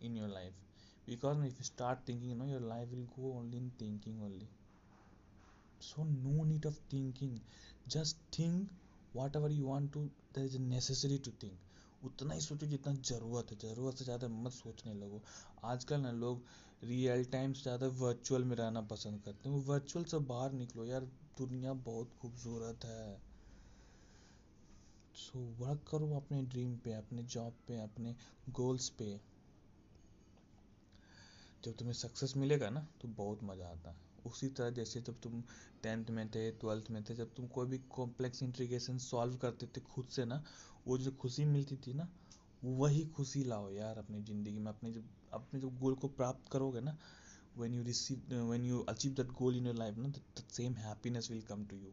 in 0.00 0.16
your 0.16 0.30
life. 0.32 0.56
Because 1.06 1.38
if 1.38 1.56
you 1.58 1.64
start 1.64 2.08
thinking 2.08 2.38
no 2.38 2.46
your 2.46 2.68
life 2.68 2.88
will 2.88 3.04
go 3.16 3.32
only 3.38 3.56
in 3.56 3.70
thinking 3.80 4.22
only 4.22 4.48
so 5.80 6.04
no 6.04 6.44
need 6.44 6.66
of 6.66 6.78
thinking 6.92 7.38
just 7.88 8.16
think 8.38 8.70
whatever 9.36 9.52
you 9.52 9.66
want 9.66 9.92
to 9.92 10.04
there 10.34 10.44
is 10.44 10.58
necessary 10.58 11.18
to 11.18 11.30
think 11.42 11.58
उतना 12.02 12.34
ही 12.34 12.40
सोचो 12.40 12.66
जितना 12.66 12.92
ज़रूरत 12.92 13.50
है। 13.52 13.56
ज़रूरत 13.58 13.96
से 13.96 14.04
ज़्यादा 14.04 14.28
मत 14.28 14.52
सोचने 14.52 14.94
लगो। 14.94 15.22
आजकल 15.64 16.00
ना 16.00 16.10
लोग 16.12 16.42
रियल 16.84 17.24
टाइम 17.24 17.52
से 17.52 17.62
ज़्यादा 17.62 17.86
वर्चुअल 18.00 18.44
में 18.44 18.56
रहना 18.56 18.80
पसंद 18.90 19.20
करते 19.22 19.48
हैं। 19.48 19.64
वर्चुअल 19.66 20.04
से 20.04 20.18
बाहर 20.32 20.52
निकलो 20.52 20.84
यार 20.84 21.04
दुनिया 21.38 21.72
बहुत 21.72 22.10
खूबसूरत 22.22 22.84
है। 22.84 23.22
सो 25.14 25.38
so, 25.38 25.60
वर्क 25.60 25.84
करो 25.90 26.14
अपने 26.16 26.42
ड्रीम 26.42 26.76
पे 26.76 26.92
अपने 26.92 27.22
जॉब 27.22 27.56
पे 27.68 27.80
अपने 27.80 28.14
गोल्स 28.50 28.88
पे। 28.88 29.20
जब 31.64 31.76
तुम्हें 31.76 31.94
सक्सेस 31.94 32.36
मिलेगा 32.36 32.70
ना 32.70 32.86
तो 33.02 33.08
बहुत 33.16 33.42
मज़ा 33.44 33.68
आता 33.68 33.90
है। 33.90 33.96
उसी 34.26 34.48
तरह 34.48 34.70
जैसे 34.72 35.00
जब 35.02 35.20
तुम 35.22 35.42
टेंथ 35.82 36.10
में 36.10 36.28
थे 36.30 36.50
ट्वेल्थ 36.52 36.90
में 36.90 37.02
थे, 37.04 37.14
जब 37.14 37.34
तुम 37.34 37.46
कोई 37.48 37.66
भी 37.66 37.78
कॉम्प्लेक्स 37.90 38.42
इंट्रीगेशन 38.42 38.98
सॉल्व 39.00 39.36
करते 39.38 39.66
थे 39.66 39.80
खुद 39.84 40.06
से 40.10 40.24
ना, 40.24 40.42
वो 40.86 40.98
जो 40.98 41.10
खुशी 41.12 41.44
मिलती 41.46 41.76
थी 41.76 41.94
ना, 41.94 42.08
वही 42.64 43.04
खुशी 43.16 43.44
लाओ 43.44 43.70
यार 43.70 43.98
अपनी 43.98 44.22
ज़िंदगी 44.22 44.58
में। 44.58 44.70
अपने 44.72 44.92
जब 44.92 45.08
अपने 45.32 45.60
जब 45.60 45.78
गोल 45.80 45.94
को 45.94 46.08
प्राप्त 46.10 46.50
करोगे 46.52 46.80
ना 46.80 46.96
when 47.58 47.74
you 47.74 47.82
receive 47.84 48.34
when 48.50 48.64
you 48.64 48.80
achieve 48.88 49.12
that 49.14 49.30
goal 49.38 49.56
in 49.56 49.66
your 49.66 49.74
life 49.76 49.96
ना 49.98 50.08
that 50.08 50.50
same 50.52 50.74
happiness 50.76 51.30
will 51.30 51.42
come 51.48 51.64
to 51.66 51.76
you 51.76 51.92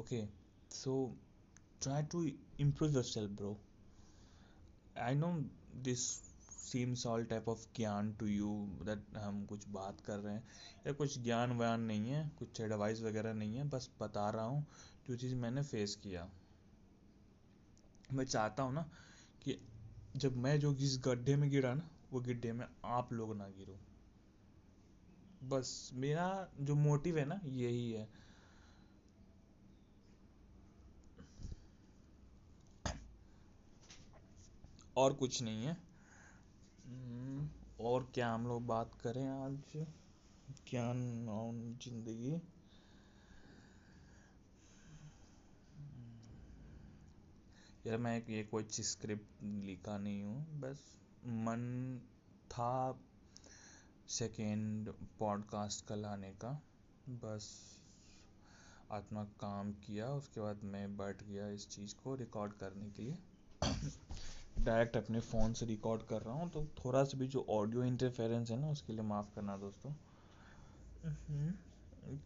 okay 0.00 0.24
so 0.72 0.94
try 1.82 2.02
to 2.12 2.24
improve 2.60 2.94
yourself 3.04 3.30
bro 3.38 3.56
I 5.00 5.14
know 5.14 5.32
this 5.84 6.06
seems 6.62 7.06
all 7.06 7.24
type 7.24 7.48
of 7.48 7.56
ज्ञान 7.76 8.14
to 8.14 8.26
you 8.26 8.78
that 8.82 9.16
हम 9.16 9.46
कुछ 9.46 9.68
बात 9.68 10.00
कर 10.00 10.18
रहे 10.18 10.34
हैं। 10.34 10.48
या 10.86 10.92
कुछ 10.92 11.18
ज्ञान 11.18 11.58
व्यान 11.58 11.80
नहीं 11.80 12.10
है, 12.10 12.32
कुछ 12.38 12.60
एडवाइस 12.60 13.02
वगैरह 13.02 13.32
नहीं 13.34 13.56
है, 13.56 13.64
बस 13.68 13.90
बता 14.00 14.30
रहा 14.30 14.44
हूँ 14.44 14.66
जो 15.06 15.16
चीज़ 15.16 15.34
मैंने 15.34 15.62
फेस 15.62 15.96
किया। 15.96 16.30
मैं 18.12 18.24
चाहता 18.24 18.62
हूँ 18.62 18.74
ना 18.74 18.90
कि 19.42 19.68
जब 20.16 20.36
मैं 20.36 20.60
जो 20.60 20.74
जिस 20.74 20.98
गड्ढे 20.98 21.36
में 21.36 21.50
गिरा 21.50 21.74
ना, 21.74 21.90
वो 22.12 22.20
गड्ढे 22.20 22.52
में 22.52 22.66
आप 22.84 23.12
लोग 23.12 23.36
ना 23.36 23.48
गिरो। 23.48 23.78
बस 25.48 25.90
मेरा 25.92 26.48
जो 26.60 26.74
मोटिव 26.74 27.18
है 27.18 27.24
ना, 27.24 27.40
यही 27.44 27.92
है। 27.92 28.08
और 34.96 35.14
कुछ 35.14 35.42
नहीं 35.42 35.64
है। 35.64 35.91
और 37.80 38.10
क्या 38.14 38.32
हम 38.34 38.46
लोग 38.46 38.66
बात 38.66 38.94
करें 38.94 39.26
आज? 39.28 39.86
और 41.28 41.54
ज़िंदगी? 41.84 42.32
यार 47.86 47.98
मैं 47.98 48.26
ये 48.28 48.42
कोई 48.44 48.64
स्क्रिप्ट 48.70 49.42
लिखा 49.44 49.98
नहीं 49.98 50.22
हूँ, 50.22 50.60
बस 50.60 50.84
मन 51.26 52.00
था 52.50 53.00
सेकेंड 54.08 54.92
पॉडकास्ट 55.18 55.86
का 55.86 55.94
लाने 55.94 56.30
का, 56.30 56.62
बस 57.08 57.50
आत्मा 58.92 59.24
काम 59.24 59.72
किया, 59.72 60.08
उसके 60.08 60.40
बाद 60.40 60.64
मैं 60.64 60.96
बैठ 60.96 61.22
गया 61.24 61.48
इस 61.48 61.68
चीज़ 61.68 61.94
को 61.94 62.14
रिकॉर्ड 62.14 62.52
करने 62.52 62.90
के 62.90 63.02
लिए। 63.02 63.18
डायरेक्ट 64.64 64.96
अपने 64.96 65.20
फ़ोन 65.20 65.52
से 65.52 65.66
रिकॉर्ड 65.66 66.02
कर 66.02 66.22
रहा 66.22 66.34
हूँ 66.34 66.50
तो 66.50 66.64
थोड़ा 66.84 67.02
सा 67.04 67.18
भी 67.18 67.26
जो 67.28 67.44
ऑडियो 67.50 67.84
इंटरफेरेंस 67.84 68.50
है 68.50 68.60
ना 68.60 68.70
उसके 68.70 68.92
लिए 68.92 69.02
माफ़ 69.02 69.34
करना 69.34 69.56
दोस्तों। 69.56 69.92
हम्म, 71.02 71.52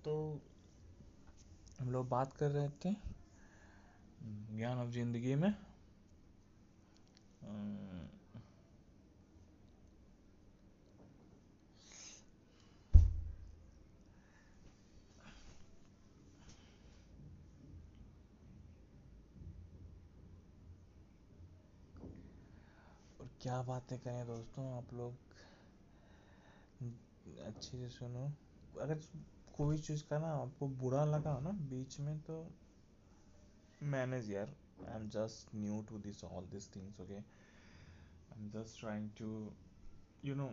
तो 0.05 0.40
हम 1.81 1.90
लोग 1.90 2.09
बात 2.09 2.33
कर 2.33 2.51
रहे 2.51 2.68
थे 2.85 2.94
ज्ञान 4.57 4.79
ऑफ़ 4.79 4.90
ज़िंदगी 4.90 5.35
में। 5.35 5.53
क्या 23.46 23.61
बातें 23.62 23.98
करें 23.98 24.26
दोस्तों 24.26 24.64
आप 24.76 24.92
लोग? 24.94 25.12
अच्छे 27.46 27.78
से 27.78 27.88
सुनो। 27.88 28.24
अगर 28.74 28.98
कोई 29.56 29.78
चीज़ 29.78 30.02
का 30.04 30.18
ना 30.18 30.28
आपको 30.37 30.68
बुरा 30.80 31.04
लगा 31.04 31.32
हो 31.32 31.40
ना 31.40 31.50
बीच 31.70 31.98
में 32.00 32.18
तो 32.20 32.38
मैनेज 33.92 34.30
यार। 34.30 34.54
I 34.80 34.94
am 34.96 35.09
just 35.11 35.54
new 35.54 35.80
to 35.88 35.98
this 35.98 36.24
all 36.24 36.46
this 36.52 36.68
things 36.76 37.00
okay 37.00 37.14
I 37.14 38.40
am 38.40 38.48
just 38.50 38.80
trying 38.80 39.09
to 39.18 39.30
you 40.24 40.35
know 40.35 40.50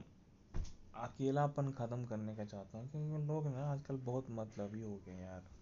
अकेलापन 1.03 1.71
ख़त्म 1.79 2.05
करने 2.05 2.35
का 2.35 2.45
चाहता 2.45 2.77
हूँ 2.77 2.89
क्योंकि 2.91 3.25
लोग 3.27 3.47
ना 3.47 3.65
आजकल 3.71 3.97
बहुत 4.05 4.29
मतलबी 4.31 4.81
हो 4.81 4.95
गए 5.07 5.19
यार। 5.21 5.52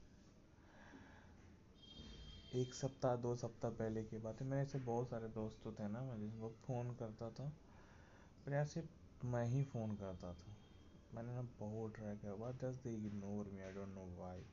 एक 2.56 2.74
सप्ताह, 2.74 3.16
दो 3.16 3.36
सप्ताह 3.36 3.72
पहले 3.72 4.04
की 4.04 4.18
बात 4.18 4.42
है। 4.42 4.48
मेरे 4.48 4.62
ऐसे 4.62 4.80
बहुत 4.80 5.10
सारे 5.10 5.28
दोस्तों 5.28 5.72
थे 5.72 5.88
ना, 5.88 6.02
मैं 6.02 6.20
जिनको 6.20 6.50
फ़ोन 6.50 6.96
करता 6.96 7.30
था। 7.30 7.50
पर 8.46 8.54
ऐसे 8.54 8.84
मैं 9.26 9.46
ही 9.46 9.64
फ़ोन 9.64 9.96
करता 9.96 10.34
था। 10.34 10.56
मैंने 11.16 11.34
ना 11.34 11.42
बहुत 11.60 11.96
ट्राई 11.96 12.16
किया। 12.16 12.36
बात 12.36 12.64
दस 12.64 12.76
they 12.76 12.96
ignore 12.96 13.46
me 13.46 13.62
I 13.62 13.72
don't 13.72 13.96
know 13.96 14.06
why 14.22 14.44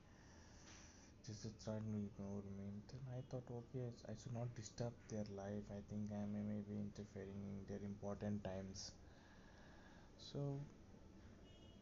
जैसे 1.28 1.48
ignore 1.48 2.44
me 2.44 3.10
I 3.12 3.22
thought 3.34 3.50
okay 3.50 3.86
I 3.88 4.14
should 4.14 4.32
not 4.32 4.56
disturb 4.56 4.92
their 5.10 5.28
life 5.28 5.72
I 5.72 5.82
think 5.82 6.12
I 6.12 6.22
am 6.22 6.28
maybe 6.68 6.80
interfering 6.80 7.44
in 7.44 7.64
their 7.68 7.84
important 7.84 8.42
times 8.44 8.92
so 10.32 10.46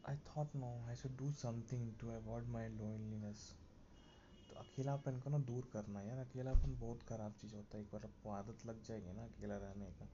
I 0.08 0.16
thought 0.16 0.56
no 0.56 0.72
I 0.88 0.96
should 0.96 1.16
do 1.18 1.30
something 1.32 1.92
to 2.00 2.08
avoid 2.08 2.44
my 2.44 2.68
loneliness 2.68 3.52
अकेलापन 4.58 5.18
को 5.20 5.30
ना 5.30 5.38
दूर 5.46 5.68
करना 5.72 6.02
यार, 6.02 6.18
अकेलापन 6.18 6.76
बहुत 6.80 7.02
ख़राब 7.08 7.34
चीज़ 7.40 7.54
होता 7.54 7.76
है। 7.76 7.82
एक 7.82 7.90
बार 7.92 8.04
आपको 8.04 8.30
आदत 8.32 8.66
लग 8.66 8.82
जाएगी 8.84 9.12
ना 9.12 9.24
अकेला 9.24 9.56
रहने 9.58 9.86
का। 9.92 10.04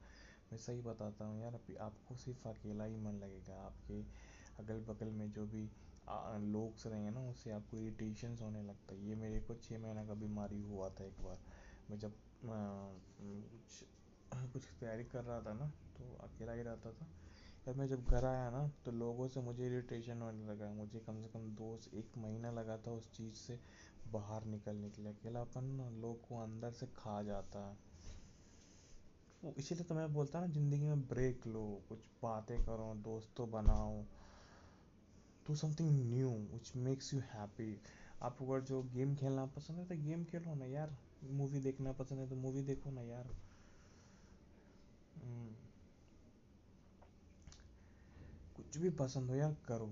मैं 0.51 0.57
सही 0.59 0.81
बताता 0.81 1.25
हूँ 1.25 1.41
यार 1.41 1.59
आपको 1.81 2.15
सिर्फ़ 2.15 2.47
अकेला 2.49 2.83
ही 2.85 2.97
मन 2.97 3.19
लगेगा। 3.23 3.55
आपके 3.65 4.01
अगल 4.59 4.79
बगल 4.89 5.11
में 5.11 5.31
जो 5.31 5.45
भी 5.47 5.63
लोग 6.45 6.75
रहेंगे 6.85 7.09
ना, 7.11 7.21
उससे 7.29 7.51
आपको 7.51 7.77
इरीटेशन 7.77 8.37
होने 8.41 8.61
लगता 8.63 8.95
है। 8.95 9.07
ये 9.07 9.15
मेरे 9.15 9.39
को 9.41 9.55
छः 9.55 9.79
महीना 9.79 10.05
का 10.05 10.13
बीमारी 10.21 10.61
हुआ 10.61 10.89
था 10.89 11.05
एक 11.05 11.21
बार। 11.23 11.37
मैं 11.89 11.97
जब 11.99 12.13
कुछ 12.43 13.83
कुछ 14.53 14.63
तैयारी 14.79 15.03
कर 15.05 15.23
रहा 15.23 15.39
था 15.41 15.53
ना 15.53 15.65
तो 15.97 16.13
अकेला 16.23 16.53
ही 16.53 16.61
रहता 16.63 16.91
था। 16.91 17.05
फिर 17.65 17.73
मैं 17.75 17.87
जब 17.87 18.03
घर 18.05 18.25
आया 18.25 18.49
ना 18.51 18.67
तो 18.85 18.91
लोगों 18.91 19.27
से 19.27 19.41
मुझे 19.41 19.65
इरिटेशन 19.65 20.21
होने 20.21 20.45
लगा। 20.45 20.69
मुझे 20.73 20.99
कम 20.99 21.19
से 21.21 21.27
कम 21.33 21.49
दो 21.55 21.75
से 21.77 21.97
एक 21.99 22.17
महीना 22.17 22.51
लगा 22.51 22.77
था 22.87 22.91
उस 22.91 23.11
चीज़ 23.13 23.33
से। 23.37 23.59
बाहर 24.13 24.45
निकलने 24.45 24.89
के 24.89 25.01
लिए, 25.01 25.11
अकेलापन 25.11 25.65
ना 25.75 25.89
लोग 25.97 26.21
को 26.21 26.37
अंदर 26.37 26.71
से 26.71 26.85
खा 26.97 27.21
जाता 27.23 27.67
है। 27.67 29.53
इसीलिए 29.57 29.83
तो 29.83 29.95
मैं 29.95 30.13
बोलता 30.13 30.39
ना, 30.39 30.47
ज़िंदगी 30.47 30.85
में 30.85 31.07
ब्रेक 31.07 31.47
लो, 31.47 31.65
कुछ 31.89 32.07
बातें 32.23 32.57
करो, 32.63 32.93
दोस्तों 33.03 33.49
बनाओ 33.51 34.03
do 35.45 35.55
something 35.55 35.89
new 36.09 36.29
which 36.53 36.71
makes 36.75 37.13
you 37.13 37.19
happy 37.19 37.81
आपको 38.21 38.45
अगर 38.47 38.61
जो 38.65 38.81
गेम 38.83 39.15
खेलना 39.15 39.45
पसंद 39.45 39.77
है 39.79 39.85
तो 39.85 39.95
गेम 40.03 40.23
खेलो 40.23 40.53
ना 40.55 40.65
यार 40.65 40.95
मूवी 41.31 41.59
देखना 41.59 41.91
पसंद 41.91 42.19
है 42.19 42.29
तो 42.29 42.35
मूवी 42.35 42.61
देखो 42.61 42.91
ना 42.91 43.01
यार। 43.01 43.27
हम्म। 45.15 45.53
कुछ 48.55 48.77
भी 48.77 48.89
पसंद 48.89 49.29
हो 49.29 49.35
यार 49.35 49.55
करो, 49.67 49.87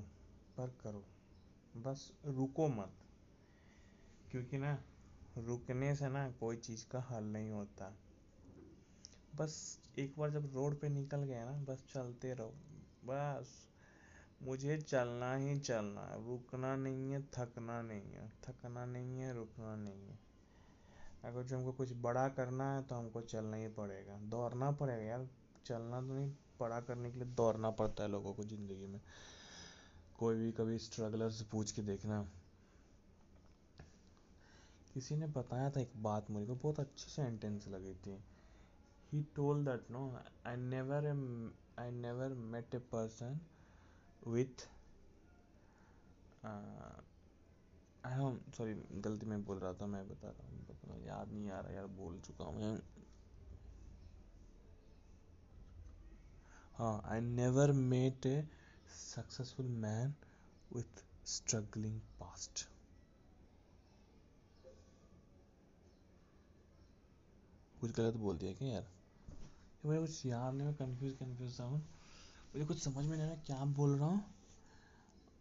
पर 0.57 0.69
करो। 0.83 1.03
बस 1.77 2.11
रुको 2.25 2.67
मत। 2.67 2.93
क्योंकि 4.31 4.57
ना, 4.57 4.83
रुकने 5.37 5.95
से 5.95 6.09
ना 6.09 6.31
कोई 6.31 6.57
चीज़ 6.57 6.85
का 6.91 6.99
हल 6.99 7.23
नहीं 7.23 7.51
होता। 7.51 7.97
बस 9.35 9.79
एक 9.99 10.13
बार 10.17 10.29
जब 10.29 10.51
रोड 10.55 10.79
पे 10.79 10.89
निकल 10.89 11.17
गए 11.17 11.45
ना, 11.45 11.51
बस 11.51 11.83
चलते 11.93 12.33
रहो। 12.33 12.53
बस, 13.05 13.67
मुझे 14.43 14.77
चलना 14.77 15.35
ही 15.35 15.59
चलना 15.59 16.01
है। 16.01 16.27
रुकना 16.27 16.75
नहीं 16.75 17.11
है, 17.11 17.21
थकना 17.21 17.81
नहीं 17.81 18.11
है। 18.13 18.33
थकना 18.49 18.85
नहीं 18.85 19.19
है, 19.19 19.35
रुकना 19.35 19.75
नहीं 19.75 20.07
है। 20.07 20.19
अगर 21.25 21.43
जो 21.43 21.57
हमको 21.57 21.71
कुछ 21.71 21.93
बड़ा 21.93 22.29
करना 22.29 22.75
है 22.75 22.83
तो 22.83 22.95
हमको 22.95 23.21
चलना 23.21 23.57
ही 23.57 23.67
पड़ेगा। 23.67 24.17
दौड़ना 24.17 24.71
पड़ेगा 24.71 25.03
यार। 25.03 25.27
चलना 25.65 26.01
तो 26.01 26.13
नहीं, 26.13 26.31
बड़ा 26.59 26.79
करने 26.81 27.11
के 27.11 27.19
लिए 27.19 27.27
दौड़ना 27.27 27.69
पड़ता 27.71 28.03
है 28.03 28.09
लोगों 28.09 28.33
को 28.33 28.43
ज़िंदगी 28.43 28.87
में। 28.87 29.01
कोई 30.19 30.35
भी 30.35 30.51
कभी 30.51 30.77
स्ट्रगलर 30.77 31.29
से 31.29 31.45
पूछ 31.45 31.71
के 31.71 31.81
देखना। 31.81 32.27
किसी 34.93 35.15
ने 35.15 35.27
बताया 35.37 35.69
था 35.69 35.81
एक 35.81 35.91
बात 36.03 36.29
मुझे 36.31 36.45
को, 36.45 36.55
बहुत 36.55 36.79
अच्छी 36.79 37.11
सेंटेंस 37.11 37.67
लगी 37.67 37.93
थी। 38.05 38.19
Told 39.37 39.65
that, 39.67 39.89
no, 39.93 40.01
i 40.45 40.51
never 40.57 40.97
am, 41.07 41.23
i 41.77 41.87
never 41.95 42.27
met 42.51 42.75
a 42.75 42.79
person 42.93 43.39
with 44.33 44.63
I 48.03 48.13
am 48.19 48.37
sorry 48.57 48.73
गलती 49.05 49.25
में 49.25 49.43
बोल 49.45 49.59
रहा 49.59 49.73
था, 49.81 49.87
मैं 49.87 50.07
बता 50.09 50.27
रहा 50.27 50.47
हूँ, 50.47 50.65
बता 50.67 50.95
याद 51.07 51.31
नहीं 51.33 51.49
आ 51.51 51.59
रहा 51.59 51.73
यार, 51.73 51.87
बोल 51.99 52.19
चुका 52.27 52.45
हूँ 52.45 52.55
मैं। 52.55 52.79
हाँ 56.75 57.01
I 57.05 57.21
never 57.21 57.71
met 57.71 58.25
a 58.25 58.43
successful 58.95 59.67
man 59.85 60.15
with 60.71 61.03
struggling 61.29 61.99
past 62.19 62.67
कुछ 67.81 67.91
गलत 67.91 68.15
बोल 68.15 68.37
दिया 68.37 68.53
क्या 68.53 68.67
यार? 68.67 68.87
मुझे 69.83 69.99
कुछ 69.99 70.25
याद 70.25 70.53
नहीं, 70.53 70.65
मैं 70.67 70.75
कंफ्यूज 70.75 71.13
कंफ्यूज 71.13 71.59
था 71.59 71.67
मुझे 71.69 72.65
कुछ 72.65 72.83
समझ 72.83 73.05
में 73.05 73.17
नहीं 73.17 73.21
आ 73.21 73.25
रहा 73.25 73.35
क्या 73.45 73.63
बोल 73.75 73.95
रहा 73.97 74.07
हूँ। 74.07 74.23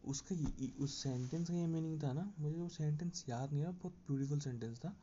उसका 0.04 0.36
उस 0.84 1.02
सेंटेंस 1.02 1.48
का 1.48 1.54
ये 1.54 1.66
मीनिंग 1.66 2.02
था 2.02 2.12
ना, 2.12 2.32
मुझे 2.38 2.56
वो 2.56 2.68
सेंटेंस 2.68 3.24
याद 3.28 3.52
नहीं 3.52 3.62
रहा 3.62 3.72
बहुत 3.72 3.92
ब्यूटीफुल 4.06 4.40
सेंटेंस 4.40 4.78
था। 4.78 4.94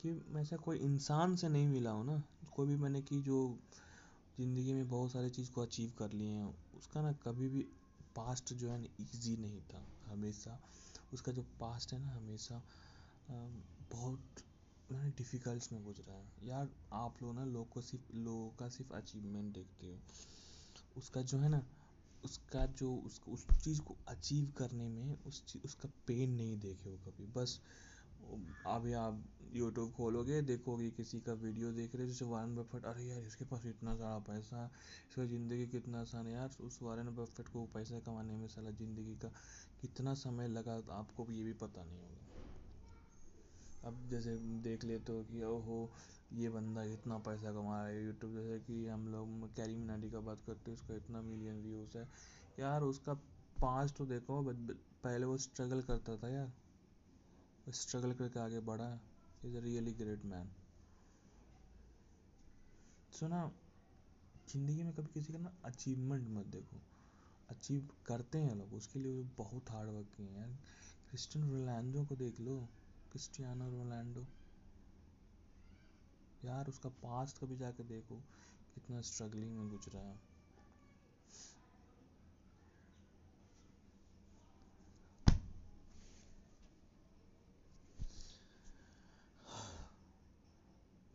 कि 0.00 0.10
मैं 0.28 0.42
ऐसा 0.42 0.56
कोई 0.56 0.78
इंसान 0.78 1.36
से 1.36 1.48
नहीं 1.48 1.68
मिला 1.68 1.90
हूँ 1.90 2.04
ना, 2.06 2.22
कोई 2.52 2.66
भी 2.66 2.76
मैंने 2.76 3.00
कि 3.02 3.20
जो 3.22 3.38
ज़िंदगी 4.38 4.72
में 4.72 4.88
बहुत 4.88 5.12
सारी 5.12 5.30
चीज़ 5.30 5.50
को 5.50 5.60
अचीव 5.62 5.92
कर 5.98 6.12
लिए 6.12 6.30
हैं, 6.30 6.54
उसका 6.74 7.02
ना 7.02 7.12
कभी 7.22 7.48
भी 7.48 7.60
पास्ट 8.16 8.52
जो 8.54 8.70
है 8.70 8.78
ना 8.78 8.88
ईजी 9.00 9.36
नहीं 9.36 9.60
था, 9.62 9.86
हमेशा। 10.06 10.58
उसका 11.12 11.32
जो 11.32 11.42
पास्ट 11.60 11.92
है 11.92 11.98
ना, 11.98 12.10
हमेशा 12.12 12.62
बहुत 13.30 14.42
मैंने 14.92 15.10
डिफ़िकल्ट 15.10 15.72
में 15.72 15.82
गुजरा 15.84 16.14
है। 16.14 16.48
यार, 16.48 16.68
आप 16.92 17.22
लोग 17.22 17.34
ना 17.34 17.44
लोग 17.44 17.68
को 17.68 17.80
सिर्फ़, 17.80 18.16
लोगों 18.16 18.50
का 18.50 18.68
सिर्फ़ 18.68 18.92
अचीवमेंट 18.94 19.54
देखते 19.54 19.86
हो। 19.86 19.98
उसका 20.96 21.22
जो 21.22 21.38
है 21.38 21.48
ना, 21.48 21.62
उसका 22.24 22.66
जो, 22.66 22.94
उस 22.96 23.20
उस 23.28 23.46
चीज़ 23.64 23.80
को 23.80 23.96
अचीव 24.08 24.52
करने 24.58 24.88
में 24.88 25.16
उस 25.26 25.44
चीज़ 25.46 25.62
उसका 25.64 25.88
पेन 26.06 26.30
नहीं 26.30 26.58
देखे 26.58 26.90
हो 26.90 26.96
कभी। 27.06 27.26
बस 27.36 27.60
अभी 28.66 28.92
आप 28.92 29.22
यूट्यूब 29.54 29.90
खोलोगे, 29.92 30.40
देखोगे, 30.42 30.90
किसी 30.90 31.20
का 31.20 31.32
वीडियो 31.32 31.72
देख 31.72 31.94
रहे 31.94 32.04
हो, 32.04 32.08
जैसे 32.08 32.24
वारन 32.24 32.54
बफेट 32.56 32.84
अरे 32.84 33.04
यार, 33.04 33.22
इसके 33.22 33.44
पास 33.44 33.66
इतना 33.66 33.94
सारा 33.96 34.18
पैसा, 34.28 34.70
इसका 35.10 35.24
ज़िंदगी 35.26 35.66
कितना 35.66 36.00
आसान 36.00 36.26
है। 36.26 36.32
यार, 36.32 36.56
उस 36.60 36.78
वारन 36.82 37.08
बफेट 37.16 37.48
को 37.48 37.64
पैसा 37.74 38.00
कमाने 38.00 38.36
में 38.36 38.46
साला 38.48 38.70
ज़िंदगी 38.70 39.16
का 39.16 39.28
कितना 39.80 40.14
समय 40.16 40.48
लगा, 40.48 40.80
आपको 40.92 41.24
भी 41.24 41.38
ये 41.38 41.44
भी 41.44 41.52
पता 41.64 41.84
नहीं 41.84 42.00
होगा। 42.00 42.31
अब 43.84 44.08
जैसे 44.10 44.36
देख 44.62 44.84
लेते 44.84 45.12
हो 45.12 45.22
कि 45.24 45.42
ओहो, 45.42 45.78
ये 46.32 46.48
बंदा 46.50 46.82
इतना 46.92 47.18
पैसा 47.18 47.52
कमा 47.52 47.76
रहा 47.76 47.86
है 47.86 48.04
यूट्यूब 48.04 48.34
जैसे 48.34 48.58
कि 48.60 48.86
हम 48.86 49.06
लोग 49.08 49.54
कैरी 49.56 49.76
मिनाटी 49.76 50.10
का 50.10 50.20
बात 50.20 50.42
करते 50.46 50.70
हैं, 50.70 50.78
उसका 50.78 50.94
इतना 50.94 51.22
मिलियन 51.22 51.62
व्यूज़ 51.62 51.96
है। 51.98 52.08
यार, 52.58 52.82
उसका 52.82 53.14
पाँच 53.56 53.92
तो 53.98 54.06
देखो 54.06 54.42
पहले 54.42 55.26
वो 55.26 55.36
स्ट्रगल 55.38 55.82
करता 55.82 56.16
था 56.16 56.28
यार। 56.28 56.52
स्ट्रगल 57.66 58.12
करके 58.12 58.40
आगे 58.40 58.60
बढ़ा। 58.60 58.88
Is 59.44 59.56
a 59.56 59.60
really 59.60 59.92
great 59.92 60.24
man 60.24 60.50
सुना 63.12 63.50
ज़िंदगी 64.48 64.82
में 64.82 64.92
कभी 64.94 65.12
किसी 65.14 65.32
का 65.32 65.38
ना 65.38 65.52
अचीवमेंट 65.64 66.28
मत 66.28 66.46
देखो। 66.46 66.80
अचीव 67.50 67.88
करते 68.06 68.38
हैं 68.38 68.54
लोग, 68.54 68.72
उसके 68.74 68.98
लिए 68.98 69.22
बहुत 69.36 69.70
हार्ड 69.70 69.90
वर्क 69.90 70.06
किए 70.16 70.26
हैं 70.26 70.38
यार। 70.38 70.56
क्रिस्टियन 71.10 71.44
रोनाल्डो 71.50 72.04
को 72.04 72.16
देख 72.16 72.40
लो। 72.40 72.56
Cristiano 73.12 73.68
Ronaldo. 73.70 74.26
यार 76.44 76.68
उसका 76.68 76.88
पास्ट 76.88 77.38
कभी 77.38 77.56
जाके 77.56 77.82
देखो, 77.82 78.16
कितना 78.74 79.00
स्ट्रगलिंग 79.00 79.56
में 79.56 79.68
गुजरा 79.68 80.00
है। 80.00 80.18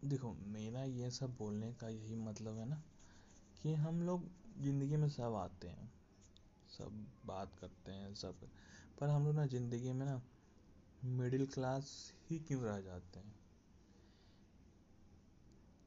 देखो, 0.01 0.33
मेरा 0.33 0.83
ये 0.83 1.09
सब 1.11 1.35
बोलने 1.37 1.73
का 1.73 1.89
यही 1.89 2.15
मतलब 2.15 2.57
है 2.57 2.65
ना, 2.65 2.81
कि 3.63 3.73
हम 3.73 4.01
लोग 4.01 4.29
ज़िंदगी 4.63 4.97
में 4.97 5.09
सब 5.09 5.35
आते 5.35 5.67
हैं। 5.67 5.91
सब 6.69 7.05
बात 7.25 7.55
करते 7.55 7.91
हैं, 7.91 8.13
सब 8.13 8.49
पर 8.99 9.09
हम 9.09 9.25
लोग 9.25 9.35
ना 9.35 9.45
ज़िंदगी 9.45 9.91
में 9.91 10.05
ना 10.05 10.21
मिडिल 11.05 11.45
क्लास 11.45 11.89
ही 12.29 12.37
क्यों 12.47 12.61
रह 12.63 12.79
जाते 12.81 13.19
हैं? 13.19 13.33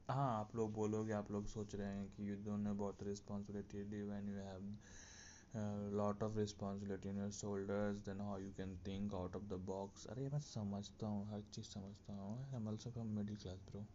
हाँ 0.09 0.39
आप 0.39 0.55
लोग 0.55 0.73
बोलोगे 0.73 1.13
आप 1.13 1.31
लोग 1.31 1.45
सोच 1.47 1.75
रहे 1.75 1.87
हैं 1.87 2.07
कि 2.15 2.29
you 2.29 2.35
don't 2.45 2.59
know 2.63 2.69
about 2.69 3.03
responsibility 3.03 4.01
when 4.01 4.29
you 4.29 4.35
have 4.35 5.95
lot 5.97 6.23
of 6.23 6.37
responsibility 6.37 7.09
in 7.09 7.17
your 7.17 7.31
shoulders 7.31 7.97
then 8.05 8.21
how 8.21 8.39
you 8.39 8.51
can 8.57 8.77
think 8.87 9.13
out 9.13 9.35
of 9.35 9.43
the 9.43 9.59
box 9.67 10.05
अरे 10.07 10.29
मैं 10.33 10.39
समझता 10.49 11.07
हूँ 11.07 11.25
हर 11.33 11.41
चीज़ 11.53 11.65
समझता 11.65 12.13
हूँ। 12.13 12.37
I 12.49 12.55
am 12.61 12.67
also 12.67 12.89
from 12.91 13.07
middle 13.17 13.35
class 13.35 13.59
bro 13.71 13.85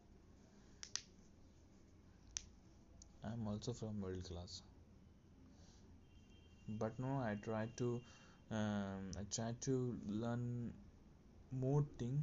I 3.24 3.32
am 3.32 3.48
also 3.48 3.72
from 3.72 4.04
middle 4.04 4.22
class 4.22 4.62
no 6.98 7.10
i 7.24 7.34
try 7.44 7.66
to 7.76 8.00
um, 8.50 9.10
i 9.20 9.24
try 9.30 9.54
to 9.60 9.76
learn 10.22 10.72
more 11.54 11.84
thing 12.00 12.22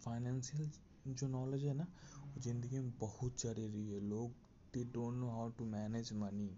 financial 0.00 0.70
जो 1.08 1.28
knowledge 1.28 1.64
है 1.64 1.74
ना, 1.74 1.86
वो 2.26 2.40
ज़िंदगी 2.40 2.78
में 2.78 2.90
बहुत 2.98 3.40
ज़रूरी 3.40 3.86
है। 3.90 4.00
लोग 4.00 4.30
they 4.74 4.84
don't 4.84 5.14
know 5.14 5.30
how 5.30 5.48
to 5.50 5.64
manage 5.64 6.12
money 6.12 6.50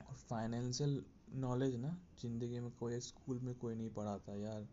और 0.00 0.14
फाइनेंशियल 0.14 1.04
नॉलेज 1.34 1.74
ना, 1.76 1.96
ज़िंदगी 2.20 2.60
में 2.60 2.70
कोई 2.70 3.00
स्कूल 3.00 3.38
में 3.38 3.54
कोई 3.54 3.74
नहीं 3.74 3.90
पढ़ाता 3.90 4.34
यार। 4.34 4.66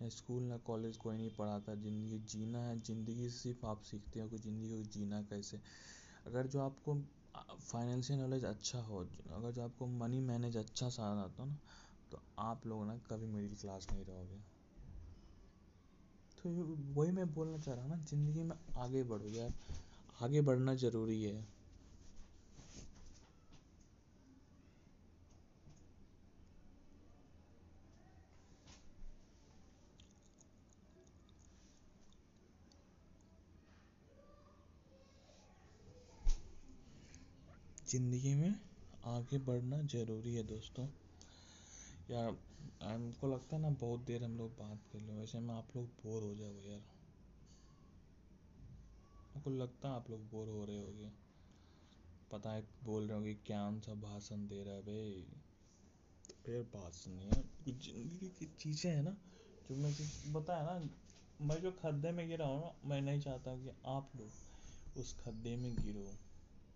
ना 0.00 0.08
स्कूल 0.08 0.42
ना 0.42 0.56
कॉलेज 0.66 0.96
कोई 0.96 1.16
नहीं 1.16 1.30
पढ़ाता। 1.30 1.74
ज़िंदगी 1.74 2.18
जीना 2.32 2.58
है, 2.58 2.78
ज़िंदगी 2.80 3.28
सिर्फ़ 3.30 3.66
आप 3.66 3.82
सीखते 3.82 4.20
हो 4.20 4.28
कि 4.28 4.38
ज़िंदगी 4.38 4.68
को 4.68 4.82
जीना 4.90 5.22
कैसे। 5.22 5.60
अगर 6.26 6.46
जो 6.46 6.60
आपको 6.60 6.94
फाइनेंशियल 7.36 8.18
नॉलेज 8.18 8.44
अच्छा 8.44 8.80
हो, 8.80 8.98
अगर 9.32 9.50
जो 9.52 9.62
आपको 9.62 9.86
मनी 9.86 10.20
मैनेज 10.20 10.56
अच्छा 10.56 10.88
सा 10.88 11.02
आता 11.22 11.42
हो 11.42 11.48
ना 11.48 11.58
तो 12.12 12.20
आप 12.38 12.66
लोग 12.66 12.86
ना 12.86 12.96
कभी 13.10 13.26
मिडिल 13.26 13.56
क्लास 13.56 13.86
नहीं 13.92 14.04
रहोगे। 14.04 14.40
तो 16.38 16.50
वही 16.94 17.10
मैं 17.12 17.32
बोलना 17.34 17.58
चाह 17.58 17.74
रहा 17.74 17.84
हूँ 17.84 17.90
ना, 17.90 18.04
ज़िंदगी 18.04 18.42
में 18.42 18.56
आगे 18.76 19.02
बढ़ो 19.04 19.28
यार। 19.28 19.52
आगे 20.22 20.40
बढ़ना 20.40 20.74
ज़रूरी 20.74 21.22
है। 21.22 21.46
ज़िंदगी 37.88 38.34
में 38.34 38.54
आगे 39.06 39.38
बढ़ना 39.38 39.80
ज़रूरी 39.82 40.34
है 40.34 40.42
दोस्तों। 40.46 40.86
यार, 42.08 42.36
हमको 42.82 43.26
लगता 43.26 43.56
है 43.56 43.62
ना 43.62 43.70
बहुत 43.70 44.00
देर 44.00 44.24
हम 44.24 44.36
लोग 44.38 44.50
बात 44.50 44.84
कर 44.92 45.00
लें। 45.00 45.14
वैसे 45.14 45.40
में 45.40 45.54
आप 45.54 45.76
लोग 45.76 45.86
बोर 45.86 46.22
हो 46.22 46.34
जाओगे 46.34 46.68
यार। 46.70 46.82
आपको 49.36 49.50
लगता 49.50 49.88
है 49.88 49.94
आप 49.94 50.10
लोग 50.10 50.20
बोर 50.30 50.48
हो 50.48 50.64
रहे 50.64 50.78
होगे। 50.78 51.10
पता 52.30 52.52
है 52.52 52.62
बोल 52.84 53.08
रहे 53.08 53.18
होगे 53.18 53.34
क्या 53.34 53.60
सा 53.80 53.94
भाषण 53.94 54.46
दे 54.48 54.62
रहा 54.64 54.74
है 54.74 54.82
भाई। 54.82 55.24
तो 56.46 56.52
यार 56.52 56.62
भाषण 56.62 57.10
नहीं 57.10 57.26
है 57.26 57.42
कुछ 57.64 57.84
ज़िंदगी 57.84 58.28
की 58.28 58.46
चीज़ें 58.46 58.90
हैं 58.90 59.02
ना, 59.02 59.16
जो 59.70 59.76
मैं 59.76 59.92
बताया 60.32 60.62
ना, 60.62 60.88
मैं 61.40 61.60
जो 61.60 61.72
खड्डे 61.72 62.12
में 62.12 62.28
गिरा 62.28 62.46
हूँ 62.46 62.60
ना, 62.60 62.72
मैं 62.84 63.00
नहीं 63.00 63.20
चाहता 63.20 63.56
कि 63.56 63.68
आप 63.86 64.10
लोग 64.16 65.00
उस 65.00 65.12
खड्डे 65.20 65.56
में 65.56 65.74
गिरो। 65.74 66.04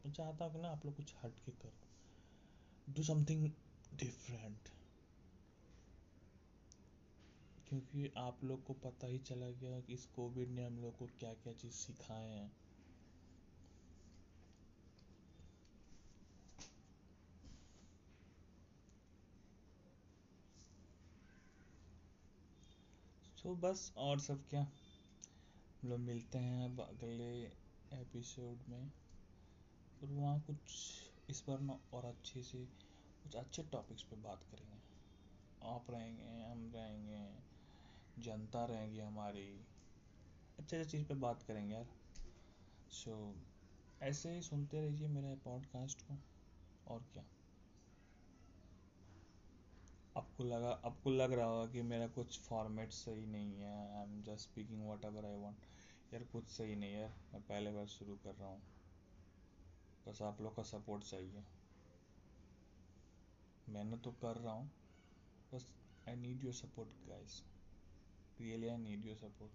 मैं 0.05 0.13
चाहता 0.13 0.45
हूँ 0.45 0.53
कि 0.53 0.61
ना 0.61 0.69
आप 0.69 0.87
लोग 0.87 0.97
कुछ 0.97 1.15
हट 1.25 1.41
के 1.47 1.53
करो। 1.53 2.95
डू 2.95 3.03
समथिंग 3.03 3.51
डिफरेंट 3.95 4.69
क्योंकि 7.73 8.13
आप 8.17 8.45
लोग 8.45 8.65
को 8.65 8.73
पता 8.73 9.07
ही 9.07 9.19
चला 9.19 9.51
गया 9.51 9.81
कि 9.81 9.93
इस 9.93 10.07
कोविड 10.07 10.49
ने 10.49 10.67
हम 10.67 10.79
लोग 10.79 10.99
को 10.99 11.07
क्या 11.07 11.35
क्या 11.35 11.53
चीज़ 11.53 11.73
सिखाए 11.73 12.29
हैं। 12.29 12.53
तो 23.43 23.57
बस 23.57 23.93
और 23.97 24.21
सब 24.21 24.49
क्या? 24.49 24.63
हम 24.63 25.89
लोग 25.89 26.01
मिलते 26.01 26.39
हैं 26.39 26.65
अब 26.65 26.81
अगले 26.81 27.45
एपिसोड 28.01 28.59
में। 28.69 28.93
और 30.03 30.09
वहाँ 30.09 30.41
कुछ, 30.41 30.59
इस 31.31 31.45
बार 31.49 31.61
ना 31.61 31.81
और 31.93 32.05
अच्छे 32.05 32.43
से 32.43 32.65
कुछ 33.23 33.35
अच्छे 33.35 33.63
टॉपिक्स 33.63 34.03
पे 34.03 34.17
बात 34.17 34.43
करेंगे। 34.51 34.79
आप 35.63 35.91
रहेंगे, 35.91 36.43
हम 36.43 36.73
रहेंगे। 36.75 37.52
जनता 38.23 38.65
रहेगी 38.65 38.99
हमारी। 38.99 39.67
अच्छे 40.59 40.77
अच्छे 40.77 40.91
चीज़ 40.91 41.07
पे 41.07 41.15
बात 41.15 41.43
करेंगे 41.43 41.75
यार। 41.75 41.87
सो 42.91 43.35
so, 43.35 44.03
ऐसे 44.03 44.35
ही 44.35 44.43
सुनते 44.43 44.81
रहिए 44.81 45.09
मेरे 45.09 45.37
पॉडकास्ट 45.37 46.03
को। 46.03 46.19
और 46.89 47.03
क्या? 47.13 47.25
आपको 50.17 50.45
लगा 50.45 50.71
आपको 50.71 51.11
लग 51.11 51.33
रहा 51.33 51.47
होगा 51.47 51.73
कि 51.73 51.83
मेरा 51.83 52.07
कुछ 52.07 52.41
फॉर्मेट 52.41 52.93
सही 52.93 53.27
नहीं 53.27 53.61
है। 53.61 53.97
I 53.97 54.03
am 54.03 54.23
just 54.23 54.41
speaking 54.41 54.91
whatever 55.05 55.25
I 55.25 55.37
want 55.37 55.59
यार 56.15 56.25
कुछ 56.25 56.49
सही 56.49 56.77
नहीं 56.77 56.95
है। 56.95 57.09
मैं 57.33 57.43
पहले 57.43 57.73
बार 57.73 57.87
शुरू 57.87 58.17
कर 58.17 58.35
रहा 58.35 58.49
हूँ। 58.49 58.63
बस 60.09 60.23
आप 60.23 60.41
लोग 60.41 60.57
का 60.57 60.63
सपोर्ट 60.63 61.05
चाहिए। 61.05 61.45
मेहनत 63.69 64.03
तो 64.03 64.13
कर 64.13 64.37
रहा 64.37 64.53
हूँ। 64.53 64.71
बस 65.55 65.75
I 66.09 66.17
need 66.17 66.45
your 66.45 66.53
support 66.53 66.89
guys 67.09 67.43
really 68.43 68.71
I 68.71 68.77
need 68.77 69.05
your 69.05 69.17
support. 69.17 69.51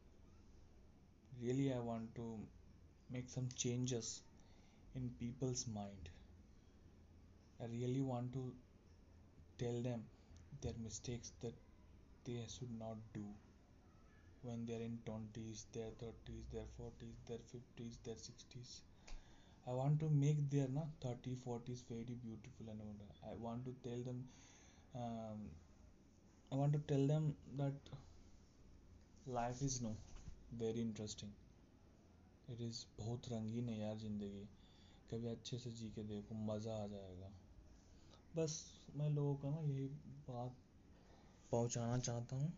Really, 1.42 1.74
I 1.74 1.80
want 1.80 2.16
to 2.16 2.40
make 3.12 3.30
some 3.30 3.48
changes 3.56 4.22
in 4.96 5.10
people's 5.20 5.66
mind. 5.74 6.10
I 7.62 7.66
really 7.66 8.02
want 8.02 8.34
to 8.34 8.54
tell 9.58 9.82
them 9.82 10.04
their 10.62 10.74
mistakes 10.84 11.32
that 11.42 11.54
they 12.26 12.40
should 12.48 12.78
not 12.80 12.98
do 13.14 13.26
when 14.44 14.66
they 14.66 14.74
are 14.74 14.86
in 14.90 14.98
20s, 15.06 15.66
their 15.74 15.92
30s, 16.02 16.44
their 16.54 16.68
40s, 16.80 17.18
their 17.28 17.38
50s, 17.38 17.98
their 18.04 18.16
60s. 18.16 18.82
I 19.68 19.72
want 19.74 20.00
to 20.00 20.10
make 20.10 20.50
their 20.50 20.68
na, 20.70 20.82
30, 21.02 21.36
40s 21.46 21.84
very 21.90 22.16
beautiful 22.26 22.68
and 22.70 22.80
older. 22.82 23.10
I 23.24 23.36
want 23.36 23.66
to 23.66 23.74
tell 23.88 24.02
them, 24.04 24.24
um, 24.96 25.40
I 26.52 26.56
want 26.56 26.74
to 26.74 26.80
tell 26.80 27.06
them 27.08 27.36
that 27.58 27.74
life 29.28 29.62
is 29.62 29.82
no. 29.82 29.90
Very 30.60 30.82
interesting. 30.82 31.32
It 32.50 32.62
is 32.62 32.84
बहुत 33.00 33.28
रंगीन 33.32 33.70
है 33.70 33.80
यार 33.80 33.98
ज़िंदगी। 33.98 34.44
कभी 35.12 35.28
अच्छे 35.28 35.58
से 35.58 35.72
जी 35.72 35.90
के 35.90 36.04
देखो, 36.04 36.36
मज़ा 36.36 36.76
आ 36.84 36.86
जाएगा। 36.88 37.32
बस 38.36 38.54
मैं 38.96 39.10
लोगों 39.10 39.36
को 39.36 39.50
ना 39.50 39.60
यही 39.60 39.88
बात 40.30 40.56
पहुंचाना 41.52 41.98
चाहता 42.00 42.36
हूँ। 42.36 42.54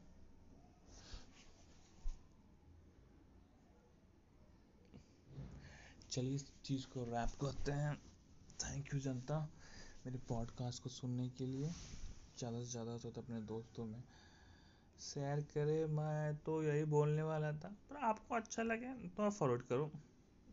चलिए 6.11 6.35
इस 6.35 6.45
चीज़ 6.65 6.85
को 6.87 7.03
रैप 7.03 7.37
करते 7.41 7.71
हैं। 7.71 7.95
थैंक 8.59 8.93
यू 8.93 8.99
जनता, 8.99 9.39
मेरे 10.05 10.17
पॉडकास्ट 10.29 10.83
को 10.83 10.89
सुनने 10.89 11.29
के 11.29 11.45
लिए। 11.45 11.69
ज़्यादा 12.39 12.59
से 12.59 12.65
ज़्यादा 12.65 12.97
तो 12.97 13.21
अपने 13.21 13.41
दोस्तों 13.41 13.85
में। 13.85 14.03
शेयर 14.99 15.43
करें, 15.43 15.85
मैं 15.85 16.37
तो 16.37 16.63
यही 16.63 16.85
बोलने 16.85 17.21
वाला 17.21 17.53
था। 17.53 17.77
पर 17.89 17.95
आपको 17.95 18.35
अच्छा 18.35 18.63
लगे 18.63 19.07
तो 19.07 19.23
आप 19.23 19.31
फॉरवर्ड 19.31 19.61
करो। 19.61 19.91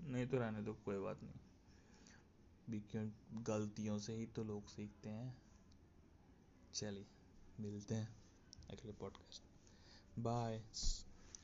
नहीं 0.01 0.27
तो 0.27 0.39
रहने 0.39 0.63
दो, 0.63 0.75
कोई 0.75 0.99
बात 0.99 1.23
नहीं। 1.23 2.81
क्यों, 2.81 3.11
गलतियों 3.33 3.99
से 3.99 4.15
ही 4.15 4.27
तो 4.27 4.45
लोग 4.45 4.69
सीखते 4.69 5.09
हैं। 5.09 5.43
चलिए, 6.75 7.07
मिलते 7.61 7.95
हैं 7.95 8.17
अगले 8.71 8.93
पॉडकास्ट 8.93 9.43
बाय 10.19 10.63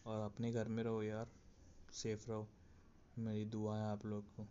और 0.07 0.21
अपने 0.21 0.53
घर 0.53 0.69
में 0.69 0.83
रहो 0.85 1.03
यार। 1.03 1.31
सेफ़ 1.93 2.29
रहो। 2.29 2.49
मेरी 3.19 3.45
दुआ 3.45 3.79
है 3.79 3.85
आप 3.85 4.07
लोग 4.07 4.25
को। 4.37 4.49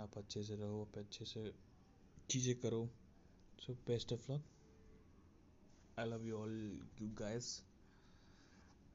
आप 0.00 0.18
अच्छे 0.18 0.42
से 0.42 0.56
रहो, 0.56 0.82
आप 0.82 0.98
अच्छे 0.98 1.24
से 1.24 1.54
चीज़ें 2.30 2.60
करो। 2.60 2.90
So 3.60 3.74
best 3.74 4.12
of 4.12 4.32
luck 4.32 4.44
i 5.98 6.04
love 6.04 6.24
you 6.24 6.36
all 6.36 6.50
you 6.98 7.10
guys. 7.14 7.62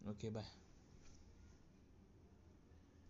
Okay 0.10 0.30
bye. 0.30 0.61